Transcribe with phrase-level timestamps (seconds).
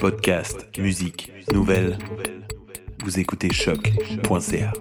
[0.00, 1.96] Podcast, musique, nouvelles.
[3.04, 4.72] Vous écoutez choc.ca.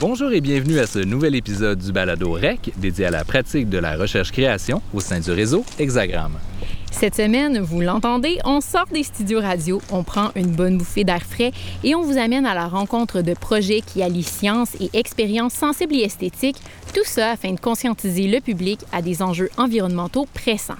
[0.00, 3.78] Bonjour et bienvenue à ce nouvel épisode du Balado REC dédié à la pratique de
[3.78, 6.38] la recherche-création au sein du réseau Hexagramme.
[6.96, 11.22] Cette semaine, vous l'entendez, on sort des studios radio, on prend une bonne bouffée d'air
[11.22, 11.50] frais
[11.82, 15.96] et on vous amène à la rencontre de projets qui allient science et expériences sensibles
[15.96, 16.56] et esthétiques,
[16.94, 20.78] tout ça afin de conscientiser le public à des enjeux environnementaux pressants.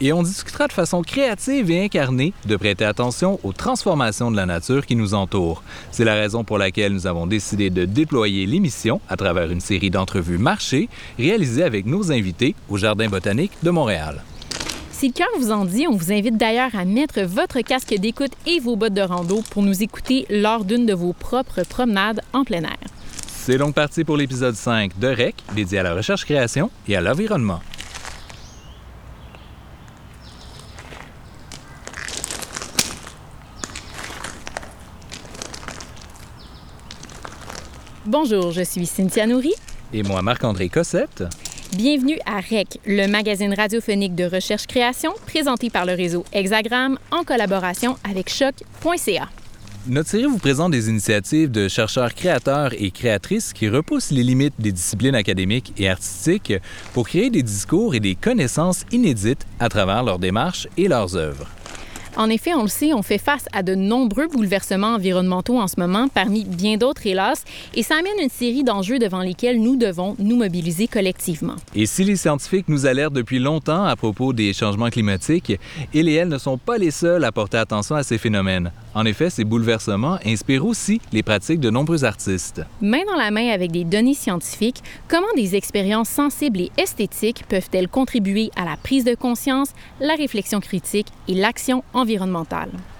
[0.00, 4.46] Et on discutera de façon créative et incarnée de prêter attention aux transformations de la
[4.46, 5.62] nature qui nous entoure.
[5.92, 9.90] C'est la raison pour laquelle nous avons décidé de déployer l'émission à travers une série
[9.90, 10.88] d'entrevues marchées
[11.18, 14.22] réalisées avec nos invités au Jardin botanique de Montréal.
[14.98, 18.32] Si le cœur vous en dit, on vous invite d'ailleurs à mettre votre casque d'écoute
[18.46, 22.44] et vos bottes de rando pour nous écouter lors d'une de vos propres promenades en
[22.44, 22.78] plein air.
[23.26, 27.60] C'est donc parti pour l'épisode 5 de REC, dédié à la recherche-création et à l'environnement.
[38.06, 39.52] Bonjour, je suis Cynthia Nourry.
[39.92, 41.22] Et moi, Marc-André Cossette.
[41.74, 47.96] Bienvenue à REC, le magazine radiophonique de recherche-création présenté par le réseau Hexagramme en collaboration
[48.08, 49.28] avec choc.ca.
[49.88, 54.54] Notre série vous présente des initiatives de chercheurs créateurs et créatrices qui repoussent les limites
[54.58, 56.54] des disciplines académiques et artistiques
[56.94, 61.48] pour créer des discours et des connaissances inédites à travers leurs démarches et leurs œuvres.
[62.16, 65.78] En effet, on le sait, on fait face à de nombreux bouleversements environnementaux en ce
[65.78, 70.16] moment, parmi bien d'autres hélas, et ça amène une série d'enjeux devant lesquels nous devons
[70.18, 71.56] nous mobiliser collectivement.
[71.74, 75.58] Et si les scientifiques nous alertent depuis longtemps à propos des changements climatiques,
[75.92, 78.72] ils et elles ne sont pas les seuls à porter attention à ces phénomènes.
[78.94, 82.62] En effet, ces bouleversements inspirent aussi les pratiques de nombreux artistes.
[82.80, 87.88] Main dans la main avec des données scientifiques, comment des expériences sensibles et esthétiques peuvent-elles
[87.88, 92.05] contribuer à la prise de conscience, la réflexion critique et l'action environnementale?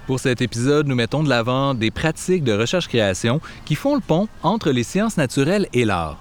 [0.05, 4.27] Pour cet épisode, nous mettons de l'avant des pratiques de recherche-création qui font le pont
[4.43, 6.19] entre les sciences naturelles et l'art.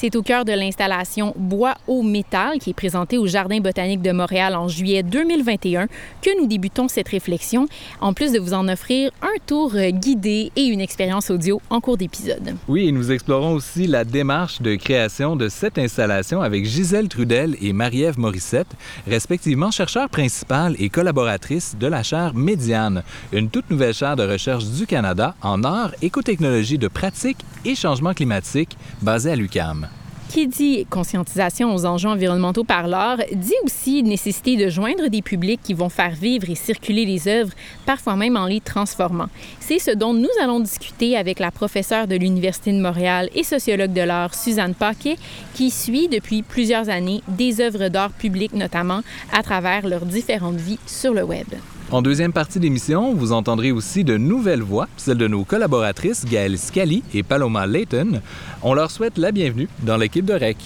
[0.00, 4.12] C'est au cœur de l'installation Bois au métal qui est présentée au Jardin botanique de
[4.12, 5.88] Montréal en juillet 2021
[6.22, 7.66] que nous débutons cette réflexion,
[8.00, 11.96] en plus de vous en offrir un tour guidé et une expérience audio en cours
[11.96, 12.54] d'épisode.
[12.68, 17.56] Oui, et nous explorons aussi la démarche de création de cette installation avec Gisèle Trudel
[17.60, 18.70] et Marie-Ève Morissette,
[19.08, 24.64] respectivement chercheurs principales et collaboratrices de la chaire Médiane, une toute nouvelle chaire de recherche
[24.66, 29.87] du Canada en art, écotechnologie de pratique et changement climatique basée à l'UQAM.
[30.28, 35.60] Qui dit conscientisation aux enjeux environnementaux par l'art dit aussi nécessité de joindre des publics
[35.62, 37.52] qui vont faire vivre et circuler les œuvres,
[37.86, 39.28] parfois même en les transformant.
[39.58, 43.94] C'est ce dont nous allons discuter avec la professeure de l'Université de Montréal et sociologue
[43.94, 45.16] de l'art Suzanne Paquet,
[45.54, 49.00] qui suit depuis plusieurs années des œuvres d'art publiques notamment
[49.32, 51.46] à travers leurs différentes vies sur le web.
[51.90, 56.58] En deuxième partie d'émission, vous entendrez aussi de nouvelles voix, celles de nos collaboratrices Gaëlle
[56.58, 58.20] Scali et Paloma Layton.
[58.62, 60.58] On leur souhaite la bienvenue dans l'équipe de REC.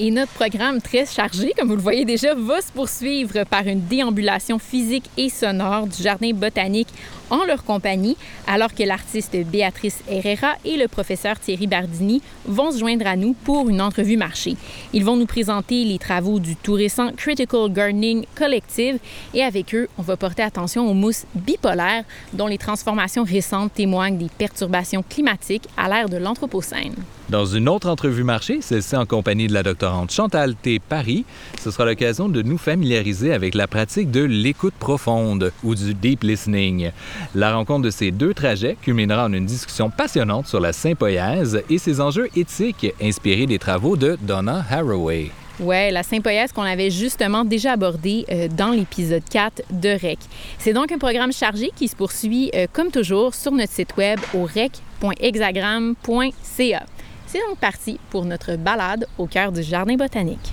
[0.00, 3.86] Et notre programme très chargé, comme vous le voyez déjà, va se poursuivre par une
[3.86, 6.88] déambulation physique et sonore du jardin botanique
[7.30, 12.78] en leur compagnie, alors que l'artiste Béatrice Herrera et le professeur Thierry Bardini vont se
[12.78, 14.56] joindre à nous pour une entrevue marché.
[14.92, 18.98] Ils vont nous présenter les travaux du tout récent Critical Gardening Collective
[19.32, 24.18] et avec eux, on va porter attention aux mousses bipolaires dont les transformations récentes témoignent
[24.18, 26.94] des perturbations climatiques à l'ère de l'Anthropocène.
[27.30, 30.78] Dans une autre entrevue marché, celle-ci en compagnie de la doctorante Chantal T.
[30.78, 31.24] Paris,
[31.58, 36.22] ce sera l'occasion de nous familiariser avec la pratique de l'écoute profonde ou du deep
[36.22, 36.90] listening.
[37.34, 41.78] La rencontre de ces deux trajets culminera en une discussion passionnante sur la sympoïèse et
[41.78, 45.30] ses enjeux éthiques inspirés des travaux de Donna Haraway.
[45.60, 50.18] Ouais, la sympoïèse qu'on avait justement déjà abordé euh, dans l'épisode 4 de REC.
[50.58, 54.18] C'est donc un programme chargé qui se poursuit euh, comme toujours sur notre site web
[54.34, 56.82] au rec.hexagramme.ca.
[57.26, 60.52] C'est donc parti pour notre balade au cœur du jardin botanique.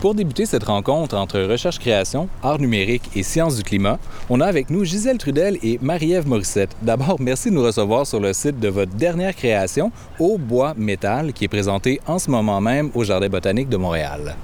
[0.00, 3.98] Pour débuter cette rencontre entre recherche-création, art numérique et sciences du climat,
[4.30, 6.70] on a avec nous Gisèle Trudel et Marie-Ève Morissette.
[6.82, 9.90] D'abord, merci de nous recevoir sur le site de votre dernière création,
[10.20, 14.36] Au bois métal, qui est présentée en ce moment même au Jardin botanique de Montréal.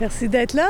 [0.00, 0.68] Merci d'être là.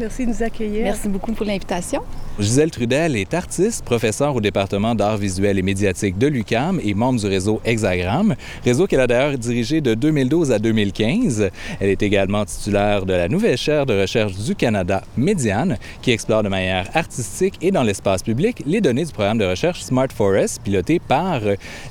[0.00, 0.84] Merci de nous accueillir.
[0.84, 2.02] Merci beaucoup pour l'invitation.
[2.38, 7.18] Gisèle Trudel est artiste, professeure au département d'art visuel et médiatique de l'UCAM et membre
[7.18, 11.50] du réseau Hexagram, réseau qu'elle a d'ailleurs dirigé de 2012 à 2015.
[11.80, 16.44] Elle est également titulaire de la nouvelle chaire de recherche du Canada, Médiane, qui explore
[16.44, 20.62] de manière artistique et dans l'espace public les données du programme de recherche Smart Forest,
[20.62, 21.40] piloté par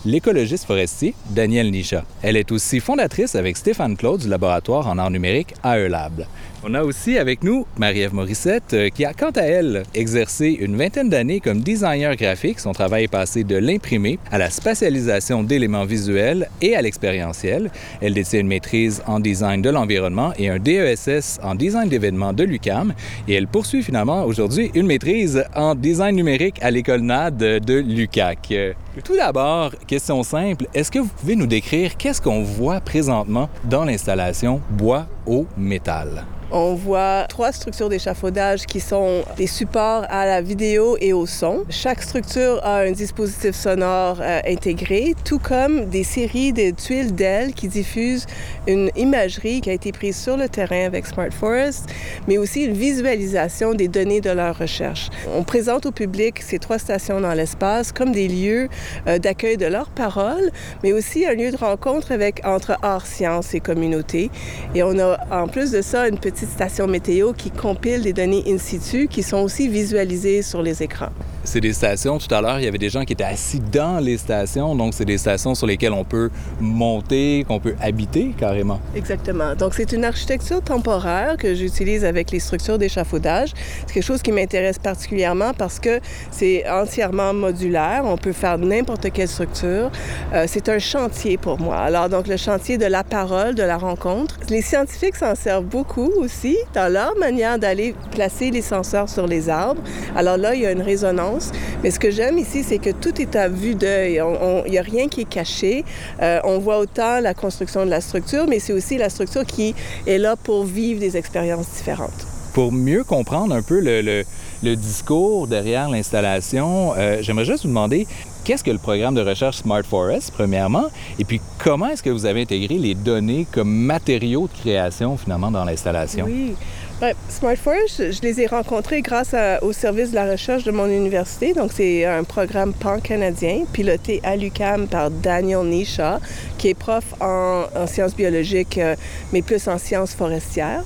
[0.06, 2.06] l'écologiste forestier Daniel Nisha.
[2.22, 6.26] Elle est aussi fondatrice avec Stéphane Claude du laboratoire en art numérique AELab.
[6.64, 7.66] On a aussi avec nous
[8.14, 12.60] Marie-Ève euh, qui a quant à elle exercé une vingtaine d'années comme designer graphique.
[12.60, 17.72] Son travail est passé de l'imprimé à la spatialisation d'éléments visuels et à l'expérientiel.
[18.02, 22.44] Elle détient une maîtrise en design de l'environnement et un DESS en design d'événements de
[22.44, 22.94] l'UCAM.
[23.28, 28.76] Et elle poursuit finalement aujourd'hui une maîtrise en design numérique à l'école NAD de l'UCAC.
[29.04, 33.86] Tout d'abord, question simple, est-ce que vous pouvez nous décrire qu'est-ce qu'on voit présentement dans
[33.86, 36.26] l'installation bois au métal?
[36.50, 41.66] On voit trois structures d'échafaudage qui sont des supports à la vidéo et au son.
[41.70, 47.54] Chaque structure a un dispositif sonore euh, intégré, tout comme des séries de tuiles d'ailes
[47.54, 48.26] qui diffusent
[48.66, 51.90] une imagerie qui a été prise sur le terrain avec Smart Forest,
[52.30, 55.10] mais aussi une visualisation des données de leur recherche.
[55.36, 58.70] On présente au public ces trois stations dans l'espace comme des lieux
[59.08, 60.52] euh, d'accueil de leurs paroles,
[60.84, 64.30] mais aussi un lieu de rencontre avec, entre art, sciences et communauté.
[64.76, 68.44] Et on a en plus de ça une petite station météo qui compile des données
[68.48, 71.12] in situ qui sont aussi visualisées sur les écrans.
[71.48, 74.00] C'est des stations, tout à l'heure, il y avait des gens qui étaient assis dans
[74.04, 76.30] les stations, donc c'est des stations sur lesquelles on peut
[76.60, 78.82] monter, qu'on peut habiter carrément.
[78.98, 79.56] Exactement.
[79.56, 83.54] Donc c'est une architecture temporaire que j'utilise avec les structures d'échafaudage.
[83.86, 86.02] C'est quelque chose qui m'intéresse particulièrement parce que
[86.32, 88.02] c'est entièrement modulaire.
[88.04, 89.90] On peut faire n'importe quelle structure.
[90.34, 91.78] Euh, c'est un chantier pour moi.
[91.78, 94.38] Alors donc le chantier de la parole, de la rencontre.
[94.50, 99.48] Les scientifiques s'en servent beaucoup aussi dans leur manière d'aller placer les senseurs sur les
[99.48, 99.82] arbres.
[100.14, 101.37] Alors là, il y a une résonance.
[101.84, 104.22] Mais ce que j'aime ici, c'est que tout est à vue d'œil.
[104.66, 105.84] Il n'y a rien qui est caché.
[106.22, 109.76] Euh, on voit autant la construction de la structure, mais c'est aussi la structure qui
[110.06, 112.26] est là pour vivre des expériences différentes.
[112.54, 114.24] Pour mieux comprendre un peu le, le,
[114.64, 118.08] le discours derrière l'installation, euh, j'aimerais juste vous demander
[118.44, 120.86] qu'est-ce que le programme de recherche Smart Forest, premièrement,
[121.20, 125.52] et puis comment est-ce que vous avez intégré les données comme matériaux de création, finalement,
[125.52, 126.26] dans l'installation?
[126.26, 126.56] Oui.
[127.00, 130.88] Ben, Smart Forest, je les ai rencontrés grâce au service de la recherche de mon
[130.88, 131.54] université.
[131.54, 136.20] Donc, c'est un programme pan-canadien piloté à l'UCAM par Daniel Nisha,
[136.58, 138.96] qui est prof en, en sciences biologiques, euh,
[139.32, 140.84] mais plus en sciences forestières.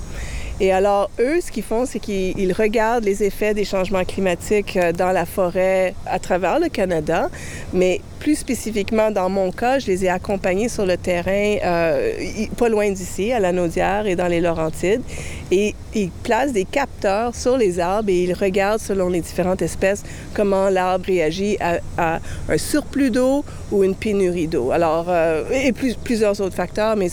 [0.62, 4.92] Et alors, eux, ce qu'ils font, c'est qu'ils regardent les effets des changements climatiques euh,
[4.92, 7.31] dans la forêt à travers le Canada,
[7.74, 12.13] mais plus spécifiquement, dans mon cas, je les ai accompagnés sur le terrain, euh,
[12.56, 15.02] pas loin d'ici, à la Naudière et dans les Laurentides.
[15.50, 20.04] Et ils placent des capteurs sur les arbres et ils regardent, selon les différentes espèces,
[20.36, 24.69] comment l'arbre réagit à, un surplus d'eau ou une pénurie d'eau.
[24.69, 27.08] Alors, euh, et plus, plusieurs autres facteurs, mais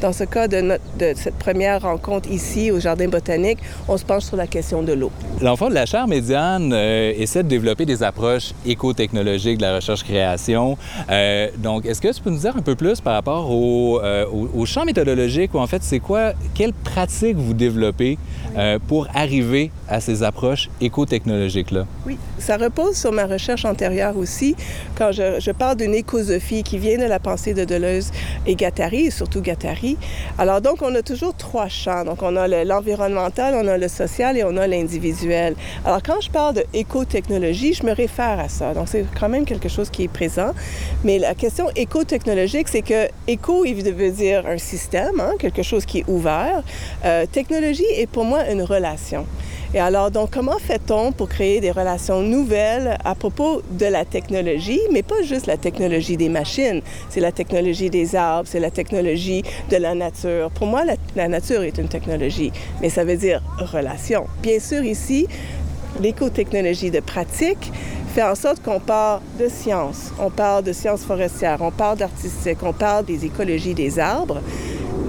[0.00, 4.22] dans ce cas de, de cette première rencontre ici au Jardin botanique, on se penche
[4.22, 5.10] sur la question de l'eau.
[5.42, 10.78] L'enfant de la chaire médiane euh, essaie de développer des approches éco-technologiques de la recherche-création.
[11.10, 14.24] Euh, donc, est-ce que tu peux nous dire un peu plus par rapport au, euh,
[14.26, 18.18] au, au champ méthodologique ou en fait, c'est quoi, quelles pratiques vous développez
[18.88, 21.84] pour arriver à ces approches éco-technologiques-là?
[22.06, 24.56] Oui, ça repose sur ma recherche antérieure aussi.
[24.96, 28.12] Quand je, je parle d'une écosophie qui vient de la pensée de Deleuze
[28.46, 29.98] et Guattari, et surtout Guattari.
[30.38, 32.04] Alors donc, on a toujours trois champs.
[32.04, 35.54] Donc, on a l'environnemental, on a le social et on a l'individuel.
[35.84, 38.74] Alors, quand je parle de éco-technologie, je me réfère à ça.
[38.74, 40.52] Donc, c'est quand même quelque chose qui est présent.
[41.04, 45.86] Mais la question éco-technologique, c'est que éco, il veut dire un système, hein, quelque chose
[45.86, 46.62] qui est ouvert.
[47.04, 49.26] Euh, technologie est pour moi une relation.
[49.76, 54.80] Et alors, donc, comment fait-on pour créer des relations nouvelles à propos de la technologie,
[54.90, 56.80] mais pas juste la technologie des machines,
[57.10, 60.50] c'est la technologie des arbres, c'est la technologie de la nature.
[60.52, 64.24] Pour moi, la, nature est une technologie, mais ça veut dire relation.
[64.42, 65.26] Bien sûr, ici,
[66.00, 67.70] l'écotechnologie de pratique
[68.14, 72.62] fait en sorte qu'on parle de science, on parle de sciences forestières, on parle d'artistique,
[72.62, 74.40] on parle des écologies des arbres,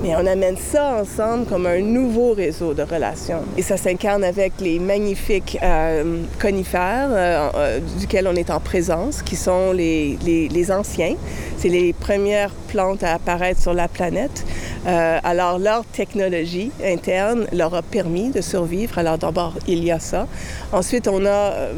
[0.01, 3.41] mais on amène ça ensemble comme un nouveau réseau de relations.
[3.57, 9.21] Et ça s'incarne avec les magnifiques euh, conifères euh, euh, duquel on est en présence,
[9.21, 11.15] qui sont les, les, les anciens.
[11.57, 14.45] C'est les premières plantes à apparaître sur la planète.
[14.85, 18.97] Euh, alors, leur technologie interne leur a permis de survivre.
[18.97, 20.27] Alors, d'abord, il y a ça.
[20.71, 21.29] Ensuite, on a...
[21.29, 21.73] Euh,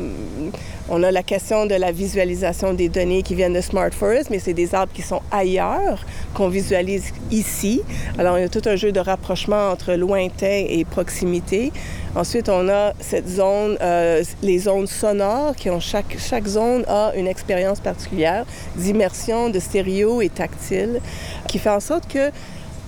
[0.92, 4.40] on a la question de la visualisation des données qui viennent de Smart Forest, mais
[4.40, 7.84] c'est des arbres qui sont ailleurs, qu'on visualise ici.
[8.18, 11.72] Alors, il y a tout un jeu de rapprochement entre lointain et proximité.
[12.16, 17.13] Ensuite, on a cette zone, euh, les zones sonores, qui ont chaque, chaque zone a
[17.16, 21.01] une expérience particulière d'immersion, de stéréo et tactile,
[21.48, 22.32] qui fait en sorte que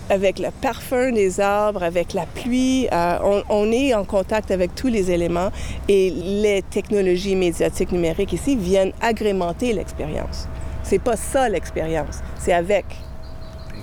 [0.10, 4.76] avec le parfum des arbres, avec la pluie, euh, on, on, est en contact avec
[4.76, 5.52] tous les éléments
[5.88, 10.50] et les technologies médiatiques numériques ici viennent agrémenter l'expérience.
[10.84, 12.86] C'est pas ça l'expérience, c'est avec.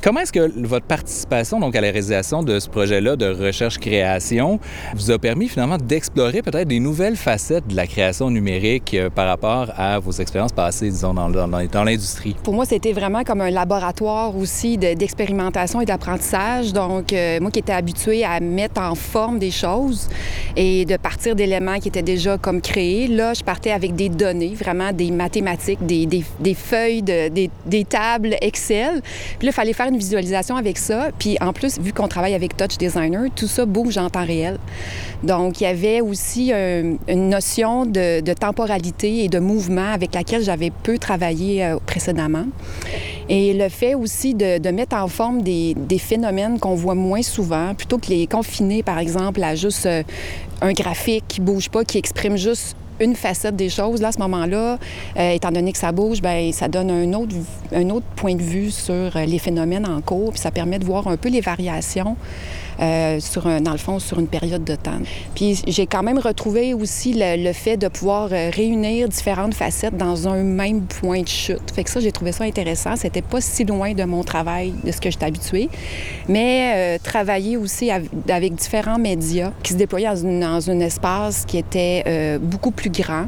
[0.01, 4.61] Comment est-ce que votre participation donc à la réalisation de ce projet-là de recherche-création
[4.95, 9.27] vous a permis finalement d'explorer peut-être des nouvelles facettes de la création numérique euh, par
[9.27, 12.37] rapport à vos expériences passées, disons, dans, l'industrie?
[12.45, 16.73] Pour moi, c'était vraiment comme un laboratoire aussi d'expérimentation et d'apprentissage.
[16.73, 20.09] Donc, euh, moi qui étais habituée à mettre en forme des choses
[20.55, 24.55] et de partir d'éléments qui étaient déjà comme créés, là, je partais avec des données,
[24.55, 26.25] vraiment des mathématiques, des,
[26.55, 29.03] feuilles, de, des, des tables Excel.
[29.39, 31.09] Puis là, il fallait faire une visualisation avec ça.
[31.19, 34.59] Puis en plus, vu qu'on travaille avec Touch Designer, tout ça bouge en temps réel.
[35.23, 40.43] Donc, il y avait aussi euh, une notion de, temporalité et de mouvement avec laquelle
[40.43, 42.47] j'avais peu travaillé euh, précédemment.
[43.29, 47.75] Et le fait aussi de, mettre en forme des, des phénomènes qu'on voit moins souvent,
[47.75, 50.03] plutôt que les confiner, par exemple, à juste euh,
[50.61, 54.01] un graphique qui bouge pas, qui exprime juste une facette des choses.
[54.01, 54.79] Là, à ce moment-là,
[55.19, 57.35] euh, étant donné que ça bouge, bien, ça donne un autre,
[57.73, 61.09] un autre point de vue sur les phénomènes en cours, puis ça permet de voir
[61.09, 62.17] un peu les variations
[62.81, 64.99] euh, sur un, dans le fond, sur une période de temps.
[65.35, 70.29] Puis j'ai quand même retrouvé aussi le, fait de pouvoir euh, réunir différentes facettes dans
[70.29, 71.73] un même point de chute.
[71.75, 72.95] Fait que ça, j'ai trouvé ça intéressant.
[72.95, 75.69] C'était pas si loin de mon travail, de ce que j'étais habituée.
[76.29, 81.59] Mais euh, travailler aussi avec, différents médias qui se déployaient dans, dans un espace qui
[81.59, 83.27] était beaucoup plus grand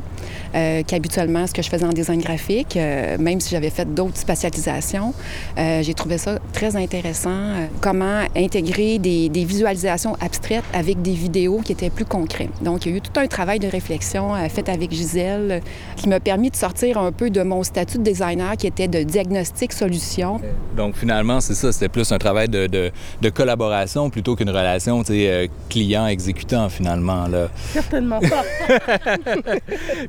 [0.53, 2.77] qu'habituellement ce que je faisais en design graphique,
[3.19, 5.13] même si j'avais fait d'autres spatialisations.
[5.57, 7.69] J'ai trouvé ça très intéressant.
[7.81, 12.51] comment intégrer des, visualisations abstraites avec des vidéos qui étaient plus concrètes.
[12.63, 15.63] Donc, il y a eu tout un travail de réflexion fait avec Gisèle
[15.97, 19.03] qui m'a permis de sortir un peu de mon statut de designer qui était de
[19.03, 20.41] diagnostic solution.
[20.77, 25.03] Donc, finalement, c'est ça, c'était plus un travail de, de, de collaboration plutôt qu'une relation
[25.69, 27.27] client-exécutant, finalement.
[27.27, 27.49] Là.
[27.73, 28.45] Certainement pas.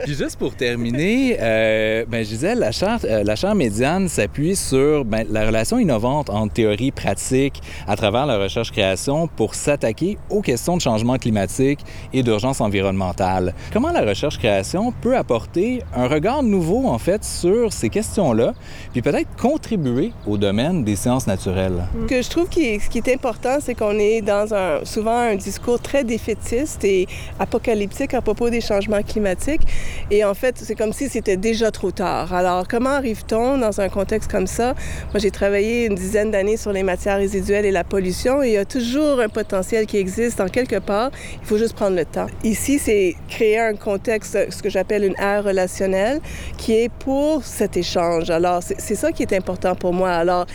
[0.03, 5.05] Puis juste pour terminer, euh, ben, disais, la charte, euh, la charte médiane s'appuie sur
[5.05, 10.41] ben, la relation innovante entre théorie et pratique à travers la recherche-création pour s'attaquer aux
[10.41, 11.79] questions de changement climatique
[12.13, 13.53] et d'urgence environnementale.
[13.73, 18.53] Comment la recherche-création peut apporter un regard nouveau, en fait, sur ces questions-là,
[18.91, 21.83] puis peut-être contribuer au domaine des sciences naturelles?
[22.03, 25.17] Ce que je trouve qui ce qui est important, c'est qu'on est dans un, souvent
[25.17, 27.07] un discours très défaitiste et
[27.39, 29.61] apocalyptique à propos des changements climatiques.
[30.09, 32.33] Et en fait, c'est comme si c'était déjà trop tard.
[32.33, 34.73] Alors, comment arrive-t-on dans un contexte comme ça?
[35.11, 38.53] Moi, j'ai travaillé une dizaine d'années sur les matières résiduelles et la pollution et il
[38.53, 41.12] y a toujours un potentiel qui existe en quelque part.
[41.41, 42.27] Il faut juste prendre le temps.
[42.44, 46.20] Ici, c'est créer un contexte, ce que j'appelle une ère relationnelle,
[46.58, 48.30] qui est pour cet échange.
[48.30, 50.12] Alors, c'est ça qui est important pour moi.
[50.12, 50.46] Alors,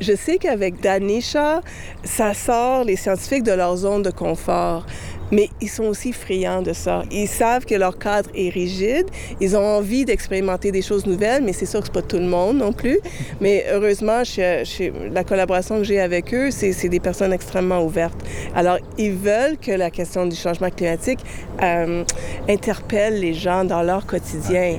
[0.00, 1.60] je sais qu'avec Danisha,
[2.04, 4.86] ça sort les scientifiques de leur zone de confort
[5.30, 7.02] mais ils sont aussi friands de ça.
[7.10, 9.06] Ils savent que leur cadre est rigide,
[9.40, 12.26] ils ont envie d'expérimenter des choses nouvelles, mais c'est sûr que c'est pas tout le
[12.26, 12.98] monde non plus.
[13.40, 18.18] Mais heureusement, chez, chez la collaboration que j'ai avec eux, c'est des personnes extrêmement ouvertes.
[18.54, 21.20] Alors, ils veulent que la question du changement climatique
[21.62, 22.04] euh,
[22.48, 24.78] interpelle les gens dans leur quotidien.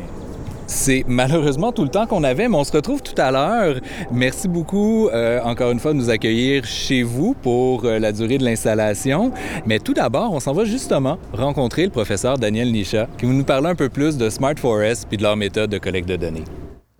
[0.73, 3.75] C'est malheureusement tout le temps qu'on avait, mais on se retrouve tout à l'heure.
[4.09, 8.37] Merci beaucoup euh, encore une fois de nous accueillir chez vous pour euh, la durée
[8.37, 9.33] de l'installation.
[9.65, 13.43] Mais tout d'abord, on s'en va justement rencontrer le professeur Daniel Nisha qui va nous
[13.43, 16.45] parler un peu plus de Smart Forest puis de leur méthode de collecte de données.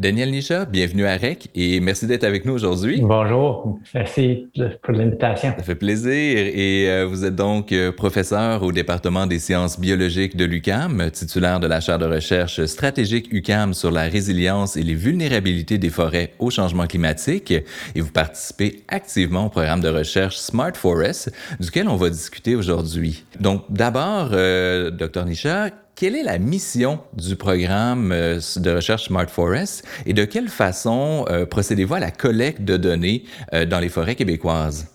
[0.01, 3.01] Daniel Nisha, bienvenue à REC et merci d'être avec nous aujourd'hui.
[3.03, 4.48] Bonjour, merci
[4.81, 5.53] pour l'invitation.
[5.55, 10.36] Ça fait plaisir et euh, vous êtes donc euh, professeur au département des sciences biologiques
[10.36, 14.96] de l'UCAM, titulaire de la chaire de recherche stratégique UCAM sur la résilience et les
[14.96, 20.74] vulnérabilités des forêts au changement climatique et vous participez activement au programme de recherche Smart
[20.74, 23.24] Forest duquel on va discuter aujourd'hui.
[23.39, 29.27] Donc d'abord, euh, Dr Nisha, quelle est la mission du programme euh, de recherche Smart
[29.27, 33.89] Forest et de quelle façon euh, procédez-vous à la collecte de données euh, dans les
[33.89, 34.88] forêts québécoises?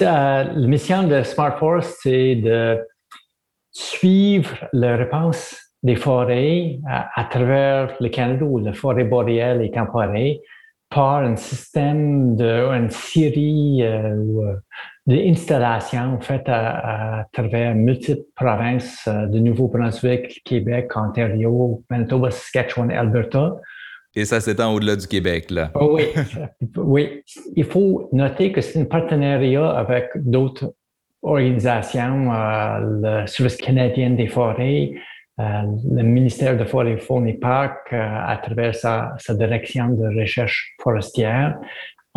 [0.00, 2.78] La mission de Smart Forest, c'est de
[3.70, 10.38] suivre la réponse des forêts à, travers le Canada ou la forêt boréale et temporelle
[10.90, 13.84] par un système de une série
[15.06, 23.56] d'installations faites à, à, travers multiples provinces euh, de Nouveau-Brunswick, Québec, Ontario, Manitoba, Saskatchewan, Alberta.
[24.14, 25.70] Et ça s'étend au-delà du Québec, là.
[25.74, 26.04] Oh oui,
[26.76, 27.22] oui.
[27.54, 30.72] Il faut noter que c'est un partenariat avec d'autres
[31.22, 34.92] organisations, le Service canadien des forêts,
[35.38, 41.58] le ministère de Forêts, Faune et Parcs, à travers sa, sa, direction de recherche forestière,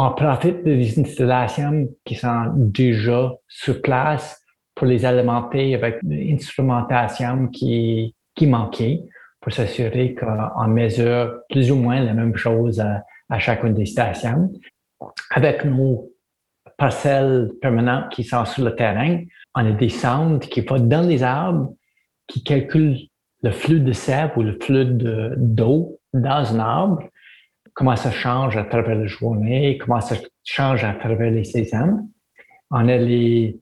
[0.01, 4.41] on profite des installations qui sont déjà sur place
[4.73, 9.01] pour les alimenter avec une instrumentation qui, qui manquait
[9.41, 14.49] pour s'assurer qu'on mesure plus ou moins la même chose à, à chacune des stations.
[15.31, 16.09] Avec nos
[16.77, 19.21] parcelles permanentes qui sont sur le terrain,
[19.53, 21.73] on a des sondes qui vont dans les arbres,
[22.25, 22.99] qui calculent
[23.43, 27.03] le flux de sève ou le flux d'eau dans un arbre,
[27.73, 32.09] comment ça change à travers la journée, comment ça change à travers les saisons?
[32.71, 33.59] On a les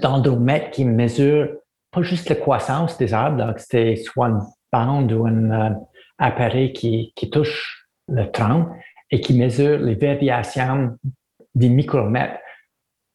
[0.00, 1.48] dendromètres qui mesurent
[1.90, 5.74] pas juste la croissance des arbres, donc c'est soit une bande ou un euh,
[6.18, 8.68] appareil qui, qui touche le tronc
[9.10, 10.96] et qui mesure les variations
[11.54, 12.38] des micromètres.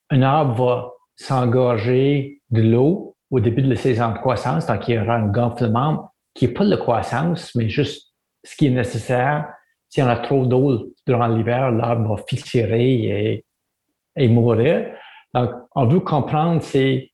[0.09, 4.95] Un arbre va s'engorger de l'eau au début de la saison de croissance, donc il
[4.95, 9.47] y aura un gonflement qui n'est pas de croissance, mais juste ce qui est nécessaire.
[9.93, 13.45] Si on a trop d'eau durant l'hiver, l'arbre va fissurer
[14.15, 14.87] et, mourir.
[15.35, 17.11] Donc, on veut comprendre ces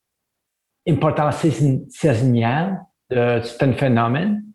[0.88, 1.46] importances
[1.90, 2.78] saisonnières
[3.10, 4.46] de certains phénomènes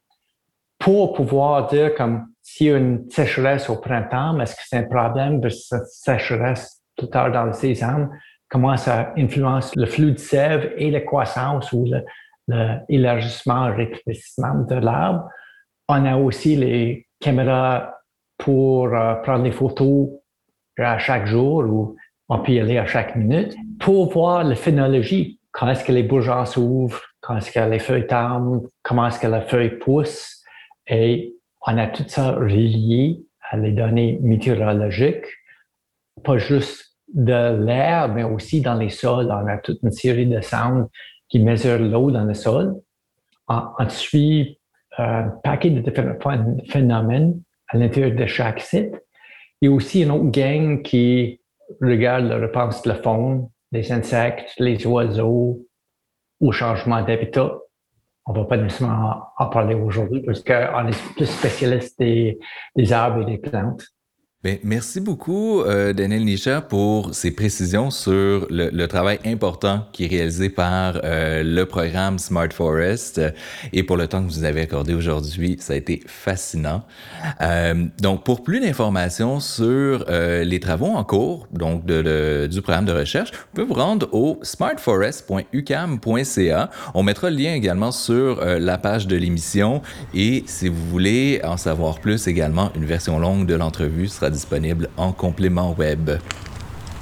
[0.79, 4.85] pour pouvoir dire comme s'il y a une sécheresse au printemps, est-ce que c'est un
[4.85, 8.09] problème de cette sécheresse plus tard dans la saison?
[8.49, 11.85] Comment ça influence le flux de sève et la croissance ou
[12.49, 15.29] l'élargissement, le, rétrécissement de l'arbre?
[15.89, 17.94] On a aussi les caméras
[18.39, 20.09] pour euh, prendre des photos
[20.79, 21.97] à chaque jour ou
[22.29, 25.39] on peut y aller à chaque minute pour voir la phénologie.
[25.53, 29.27] Quand est-ce que les bourgeons s'ouvrent, quand est-ce que les feuilles tombent, comment est-ce que
[29.27, 30.43] la feuille pousse?
[30.87, 31.35] Et
[31.67, 35.27] on a tout ça relié à les données météorologiques,
[36.23, 39.31] pas juste de l'air, mais aussi dans les sols.
[39.31, 40.89] On a toute une série de sondes
[41.29, 42.75] qui mesurent l'eau dans le sol.
[43.49, 44.59] On, suit
[44.97, 46.17] un paquet de différents
[46.69, 48.95] phénomènes à l'intérieur de chaque site.
[49.61, 51.41] Il y a aussi une autre gang qui
[51.81, 55.67] regarde la réponse de la faune, les insectes, les oiseaux,
[56.41, 57.59] au changement d'habitat.
[58.27, 62.39] On ne va pas nécessairement en parler aujourd'hui parce qu'on est plus spécialiste des,
[62.77, 63.85] des arbres et des plantes.
[64.45, 70.09] Bien, merci beaucoup, euh, Daniel Nisha, pour ces précisions sur le, travail important qui est
[70.09, 73.23] réalisé par euh, le programme Smart Forest
[73.73, 75.57] et pour le temps que vous avez accordé aujourd'hui.
[75.61, 76.85] Ça a été fascinant.
[77.41, 82.93] Euh, donc, pour plus d'informations sur euh, les travaux en cours donc du programme de
[82.93, 86.71] recherche, vous pouvez vous rendre au smartforest.ucam.ca.
[86.93, 89.81] On mettra le lien également sur euh, la page de l'émission
[90.13, 94.89] et si vous voulez en savoir plus également, une version longue de l'entrevue sera disponible
[94.97, 96.11] en complément web.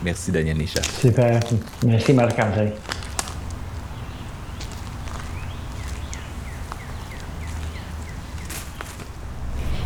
[0.05, 0.83] Merci Daniel Nisha.
[1.01, 1.41] Super.
[1.85, 2.73] Merci Marc-André.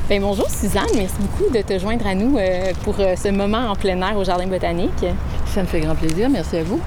[0.09, 3.71] Bien, bonjour Suzanne, merci beaucoup de te joindre à nous euh, pour euh, ce moment
[3.71, 5.05] en plein air au Jardin botanique.
[5.53, 6.81] Ça me fait grand plaisir, merci à vous.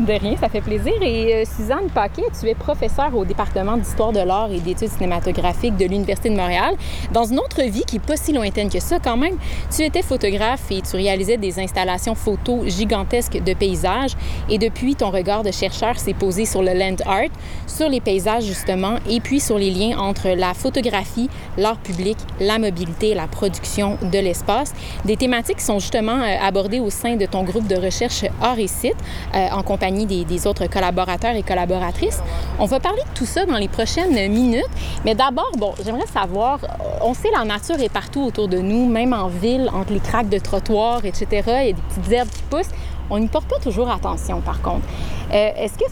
[0.00, 0.92] De rien, ça fait plaisir.
[1.02, 5.76] Et euh, Suzanne Paquet, tu es professeure au département d'histoire de l'art et d'études cinématographiques
[5.76, 6.76] de l'Université de Montréal.
[7.12, 9.36] Dans une autre vie qui n'est pas si lointaine que ça quand même,
[9.74, 14.12] tu étais photographe et tu réalisais des installations photos gigantesques de paysages.
[14.48, 17.30] Et depuis, ton regard de chercheur s'est posé sur le land art,
[17.66, 22.58] sur les paysages justement, et puis sur les liens entre la photographie, l'art public, la
[22.58, 24.72] mobilité la production de l'espace.
[25.04, 28.58] Des thématiques qui sont justement euh, abordées au sein de ton groupe de recherche Art
[28.58, 28.96] et Site
[29.34, 32.20] euh, en compagnie des, des, autres collaborateurs et collaboratrices.
[32.58, 34.64] On va parler de tout ça dans les prochaines minutes.
[35.04, 36.60] Mais d'abord, bon, j'aimerais savoir,
[37.02, 40.28] on sait la nature est partout autour de nous, même en ville, entre les craques
[40.28, 41.26] de trottoirs, etc.
[41.30, 42.70] Il y a des petites herbes qui poussent.
[43.10, 44.86] On n'y porte pas toujours attention, par contre.
[45.32, 45.84] Euh, Est-ce que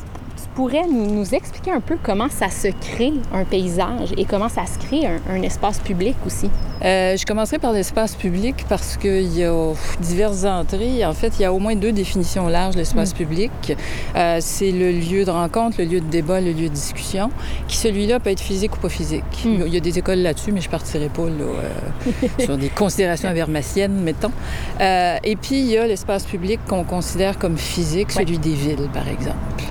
[0.56, 4.64] pourrais nous, nous, expliquer un peu comment ça se crée un paysage et comment ça
[4.64, 6.48] se crée un, un espace public aussi?
[6.82, 11.04] Euh, je commencerai par l'espace public parce qu'il y a diverses entrées.
[11.04, 13.16] En fait, il y a au moins deux définitions larges de l'espace mmh.
[13.16, 13.76] public.
[14.16, 17.30] Euh, c'est le lieu de rencontre, le lieu de débat, le lieu de discussion,
[17.68, 19.24] qui celui-là peut être physique ou pas physique.
[19.44, 19.64] Mmh.
[19.66, 23.28] Il y a des écoles là-dessus, mais je partirai pas là, euh, sur des considérations
[23.28, 24.32] avermaciennes, mettons.
[24.80, 28.38] Et puis, il y a l'espace public qu'on considère comme physique, celui ouais.
[28.38, 29.64] des villes, par exemple.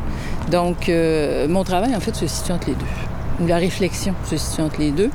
[0.52, 2.86] Donc, euh, mon travail, en fait, se situe entre les deux.
[3.42, 5.10] Ou la réflexion se situe entre les deux.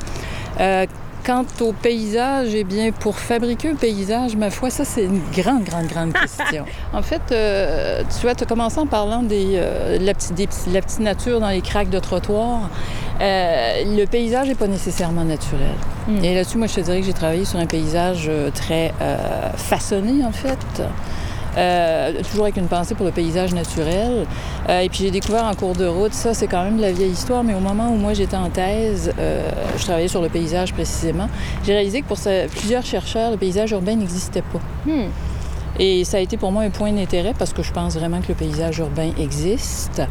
[0.60, 0.86] Euh,
[1.24, 5.64] quant au paysage, eh bien, pour fabriquer un paysage, ma foi, ça, c'est une grande,
[5.64, 6.64] grande, grande question.
[6.92, 10.48] en fait, euh, tu vois, tu as commencé en parlant des, euh, la, petite, des,
[10.72, 12.70] la petite nature dans les craques de trottoir.
[13.20, 15.74] Euh, le paysage n'est pas nécessairement naturel.
[16.08, 16.24] Mm.
[16.24, 18.92] Et là-dessus, moi, je te dirais que j'ai travaillé sur un paysage très
[19.56, 20.82] façonné, en fait.
[21.56, 24.26] Euh, toujours avec une pensée pour le paysage naturel.
[24.68, 26.92] Euh, et puis j'ai découvert en cours de route, ça c'est quand même de la
[26.92, 30.28] vieille histoire, mais au moment où moi j'étais en thèse, euh, je travaillais sur le
[30.28, 31.28] paysage précisément,
[31.64, 32.18] j'ai réalisé que pour
[32.50, 34.60] plusieurs chercheurs, le paysage urbain n'existait pas.
[34.86, 35.08] Hmm.
[35.78, 38.28] Et ça a été pour moi un point d'intérêt parce que je pense vraiment que
[38.28, 40.02] le paysage urbain existe.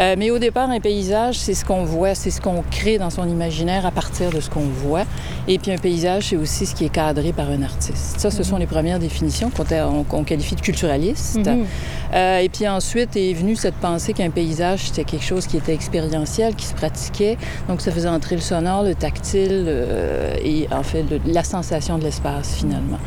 [0.00, 3.10] Euh, mais au départ, un paysage, c'est ce qu'on voit, c'est ce qu'on crée dans
[3.10, 5.04] son imaginaire à partir de ce qu'on voit.
[5.46, 8.18] Et puis un paysage, c'est aussi ce qui est cadré par un artiste.
[8.18, 11.38] Ça, ce sont les premières définitions qu'on on- qu'on qualifie de culturaliste.
[11.46, 11.66] Mhm.
[12.14, 15.74] Euh, et puis ensuite est venue cette pensée qu'un paysage, c'était quelque chose qui était
[15.74, 17.36] expérientiel, qui se pratiquait.
[17.68, 21.98] Donc ça faisait entrer le sonore, le tactile euh, et en fait le- la sensation
[21.98, 22.98] de l'espace finalement.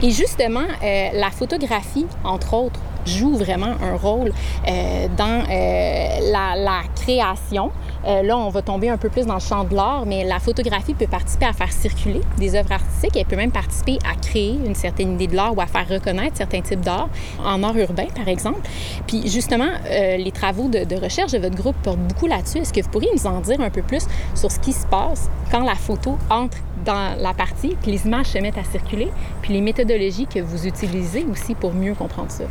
[0.00, 4.32] Et justement, euh, la photographie, entre autres, joue vraiment un rôle
[4.68, 7.72] euh, dans euh, la, création.
[8.04, 10.94] Là, on va tomber un peu plus dans le champ de l'art, mais la photographie
[10.94, 13.16] peut participer à faire circuler des œuvres artistiques.
[13.16, 16.36] Elle peut même participer à créer une certaine idée de l'art ou à faire reconnaître
[16.36, 17.08] certains types d'art,
[17.44, 18.60] en art urbain, par exemple.
[19.08, 22.58] Puis justement, les travaux de, de recherche de votre groupe portent beaucoup là-dessus.
[22.58, 25.28] Est-ce que vous pourriez nous en dire un peu plus sur ce qui se passe
[25.50, 29.08] quand la photo entre dans la partie, que les images se mettent à circuler,
[29.40, 32.44] puis les méthodologies que vous utilisez aussi pour mieux comprendre ça?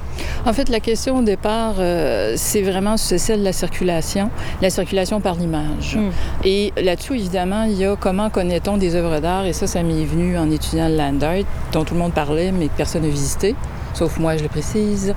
[0.45, 4.29] En fait, la question au départ, euh, c'est vraiment celle de la circulation,
[4.61, 5.95] la circulation par l'image.
[5.95, 6.09] Mm.
[6.45, 10.05] Et là-dessus, évidemment, il y a comment connaît-on des œuvres d'art, et ça, ça m'est
[10.05, 13.09] venu en étudiant le land art, dont tout le monde parlait, mais que personne n'a
[13.09, 13.55] visité.
[13.93, 15.13] Sauf moi, je le précise.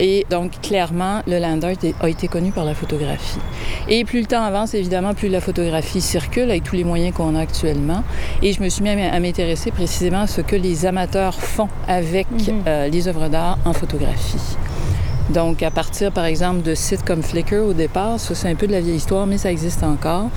[0.00, 3.38] Et donc, clairement, le land art est- a été connu par la photographie.
[3.88, 7.34] Et plus le temps avance, évidemment, plus la photographie circule avec tous les moyens qu'on
[7.36, 8.02] a actuellement.
[8.42, 12.26] Et je me suis mis à m'intéresser précisément à ce que les amateurs font avec
[12.30, 12.62] Mhm.
[12.66, 14.56] euh, les œuvres d'art en photographie.
[15.30, 18.66] Donc, à partir, par exemple, de sites comme Flickr au départ, ça c'est un peu
[18.66, 20.28] de la vieille histoire, mais ça existe encore.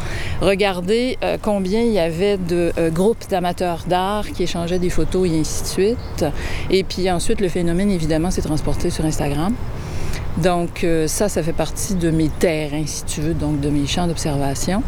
[0.41, 5.27] Regardez euh, combien il y avait de euh, groupes d'amateurs d'art qui échangeaient des photos
[5.29, 6.25] et ainsi de suite.
[6.69, 9.53] Et puis ensuite, le phénomène, évidemment, s'est transporté sur Instagram.
[10.41, 13.87] Donc euh, ça, ça fait partie de mes terrains, si tu veux, donc de mes
[13.87, 14.83] champs d'observation.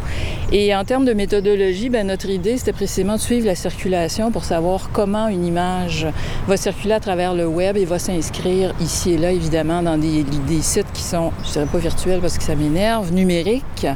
[0.51, 4.43] Et en termes de méthodologie, ben, notre idée, c'était précisément de suivre la circulation pour
[4.43, 6.07] savoir comment une image
[6.47, 10.23] va circuler à travers le web et va s'inscrire ici et là, évidemment, dans des,
[10.23, 13.87] des sites qui sont, je dirais pas virtuels parce que ça m'énerve, numériques,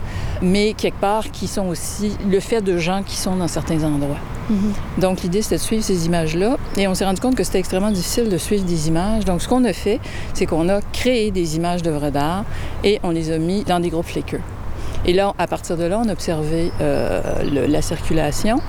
[0.41, 4.19] mais quelque part qui sont aussi le fait de gens qui sont dans certains endroits.
[4.97, 6.57] Donc l'idée, c'était de suivre ces images-là.
[6.77, 9.25] Et on s'est rendu compte que c'était extrêmement difficile de suivre des images.
[9.25, 9.99] Donc ce qu'on a fait,
[10.33, 12.45] c'est qu'on a créé des images d'œuvres d'art
[12.83, 14.39] et on les a mis dans des groupes Flickr.
[15.05, 17.21] Et là, à partir de là, on a observé euh,
[17.67, 18.59] la circulation.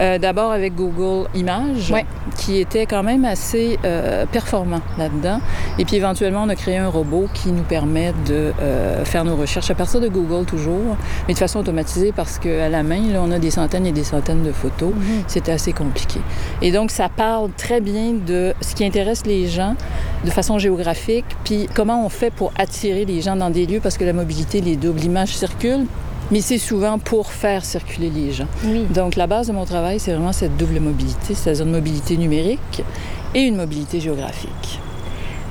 [0.00, 2.06] Euh, D'abord avec Google Images, Ouais.
[2.38, 5.40] qui était quand même assez euh, performant là-dedans.
[5.78, 9.36] Et puis éventuellement, on a créé un robot qui nous permet de euh, faire nos
[9.36, 10.96] recherches à partir de Google toujours,
[11.28, 14.04] mais de façon automatisée parce qu'à la main, là, on a des centaines et des
[14.04, 14.92] centaines de photos.
[15.26, 16.20] C'était assez compliqué.
[16.62, 19.74] Et donc, ça parle très bien de ce qui intéresse les gens
[20.24, 23.98] de façon géographique, puis comment on fait pour attirer les gens dans des lieux parce
[23.98, 25.86] que la mobilité, les doubles images circulent,
[26.30, 28.46] mais c'est souvent pour faire circuler les gens.
[28.64, 28.84] Oui.
[28.90, 32.82] Donc, la base de mon travail, c'est vraiment cette double mobilité, c'est-à-dire une mobilité numérique
[33.34, 34.80] et une mobilité géographique.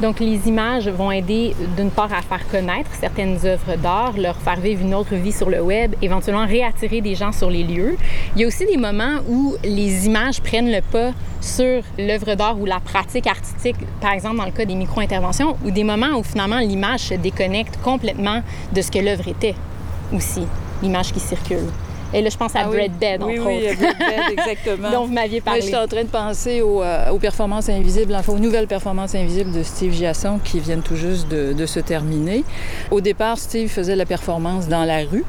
[0.01, 4.59] Donc, les images vont aider d'une part à faire connaître certaines œuvres d'art, leur faire
[4.59, 7.97] vivre une autre vie sur le web, éventuellement réattirer des gens sur les lieux.
[8.35, 12.59] Il y a aussi des moments où les images prennent le pas sur l'œuvre d'art
[12.59, 16.23] ou la pratique artistique, par exemple dans le cas des micro-interventions, ou des moments où
[16.23, 18.41] finalement l'image se déconnecte complètement
[18.73, 19.55] de ce que l'œuvre était
[20.13, 20.43] aussi,
[20.81, 21.67] l'image qui circule.
[22.13, 22.75] Et là, je pense à Ah oui.
[22.75, 24.91] Bread Bed, entre oui, oui, autres, Bread Bed, exactement.
[24.91, 25.61] dont vous m'aviez parlé.
[25.61, 29.51] j'étais en train de penser aux, euh, aux performances invisibles, enfin aux nouvelles performances invisibles
[29.53, 32.43] de Steve Giasson qui viennent tout juste de, de se terminer.
[32.91, 35.23] Au départ, Steve faisait la performance dans la rue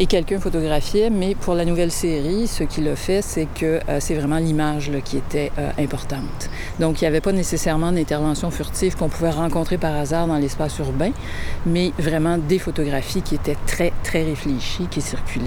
[0.00, 3.98] et quelqu'un photographiait, mais pour la nouvelle série, ce qu'il a fait, c'est que euh,
[4.00, 6.48] c'est vraiment l'image qui était euh, importante.
[6.78, 10.78] Donc, il n'y avait pas nécessairement d'intervention furtive qu'on pouvait rencontrer par hasard dans l'espace
[10.78, 11.10] urbain,
[11.66, 15.46] mais vraiment des photographies qui étaient très, très réfléchies, qui circulaient.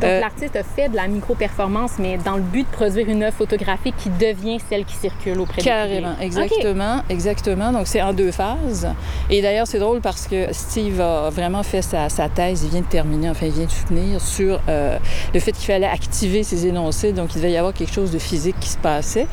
[0.00, 3.22] Donc, Euh, l'artiste a fait de la micro-performance, mais dans le but de produire une
[3.24, 6.26] œuvre photographique qui devient celle qui circule auprès du Carrément, public.
[6.26, 7.72] exactement, exactement.
[7.72, 8.88] Donc c'est en deux phases.
[9.28, 12.80] Et d'ailleurs, c'est drôle parce que Steve a vraiment fait sa, sa thèse, il vient
[12.80, 13.70] de terminer, enfin il vient de
[14.18, 14.98] sur euh,
[15.34, 17.12] le fait qu'il fallait activer ses énoncés.
[17.12, 19.26] Donc il devait y avoir quelque chose de physique qui se passait.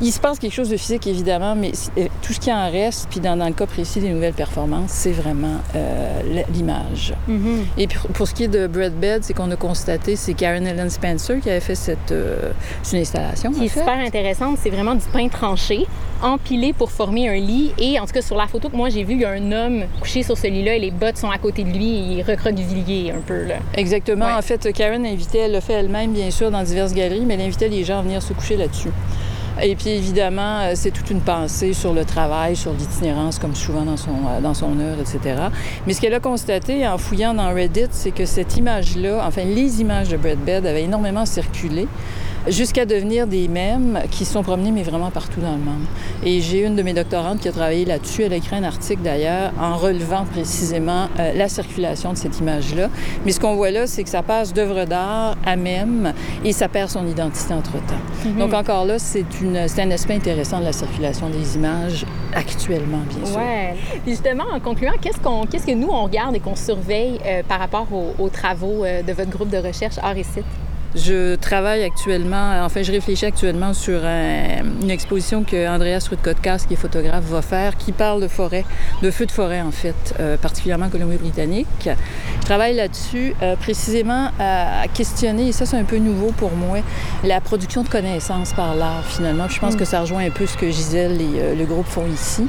[0.00, 3.08] Il se passe quelque chose de physique évidemment, mais euh, tout ce qui en reste,
[3.10, 7.14] puis dans, dans le cas précis des nouvelles performances, c'est vraiment euh, l'image.
[7.28, 7.66] Mhm.
[7.78, 10.66] Et puis, pour ce qui est de Bread Bed, c'est qu'on a constaté, c'est Karen
[10.66, 12.52] Ellen Spencer qui avait fait cette euh,
[12.92, 13.52] une installation.
[13.52, 13.80] Qui en est fait.
[13.80, 15.86] super intéressante, c'est vraiment du pain tranché,
[16.22, 17.72] empilé pour former un lit.
[17.78, 19.52] Et en tout cas, sur la photo que moi j'ai vue, il y a un
[19.52, 22.22] homme couché sur ce lit-là et les bottes sont à côté de lui et il
[22.22, 23.44] recroquevillé un peu.
[23.44, 23.56] Là.
[23.74, 23.93] Exactement.
[24.26, 24.32] Ouais.
[24.32, 27.42] En fait, Karen invitait, elle l'a fait elle-même, bien sûr, dans diverses galeries, mais elle
[27.42, 28.90] invitait les gens à venir se coucher là-dessus.
[29.62, 33.82] Et puis évidemment, euh, c'est toute une pensée sur le travail, sur l'itinérance, comme souvent
[33.82, 35.36] dans son, euh, dans son œuvre, etc.
[35.86, 39.80] Mais ce qu'elle a constaté en fouillant dans Reddit, c'est que cette image-là, enfin les
[39.80, 41.86] images de Brad Bed avaient énormément circulé
[42.48, 45.84] jusqu'à devenir des mèmes qui sont promenés, mais vraiment partout dans le monde.
[46.24, 48.22] Et j'ai une de mes doctorantes qui a travaillé là-dessus.
[48.22, 52.88] Elle a écrit un article d'ailleurs en relevant précisément euh, la circulation de cette image-là.
[53.24, 56.12] Mais ce qu'on voit là, c'est que ça passe d'œuvre d'art à mème
[56.44, 57.94] et ça perd son identité entre-temps.
[58.24, 58.38] Mhm.
[58.38, 59.24] Donc encore là, c'est
[59.78, 62.04] un aspect intéressant de la circulation des images
[62.34, 63.36] actuellement, bien sûr.
[63.36, 63.74] Ouais.
[64.02, 67.42] Puis justement, en concluant, qu'est-ce, qu'on, qu'est-ce que nous, on regarde et qu'on surveille euh,
[67.46, 70.44] par rapport aux, aux travaux euh, de votre groupe de recherche Art et Site?
[70.96, 76.74] Je travaille actuellement, enfin, je réfléchis actuellement sur un- une exposition que Andreas Rudkotkas, qui
[76.74, 78.64] est photographe, va faire, qui parle de forêt,
[79.02, 81.66] de feux de forêt, en fait, euh, particulièrement en Colombie-Britannique.
[81.88, 86.78] Je travaille là-dessus, euh, précisément à questionner, et ça, c'est un peu nouveau pour moi,
[87.24, 89.46] la production de connaissances par l'art, finalement.
[89.46, 91.86] Puis je pense que ça rejoint un peu ce que Gisèle et euh, le groupe
[91.86, 92.46] font ici.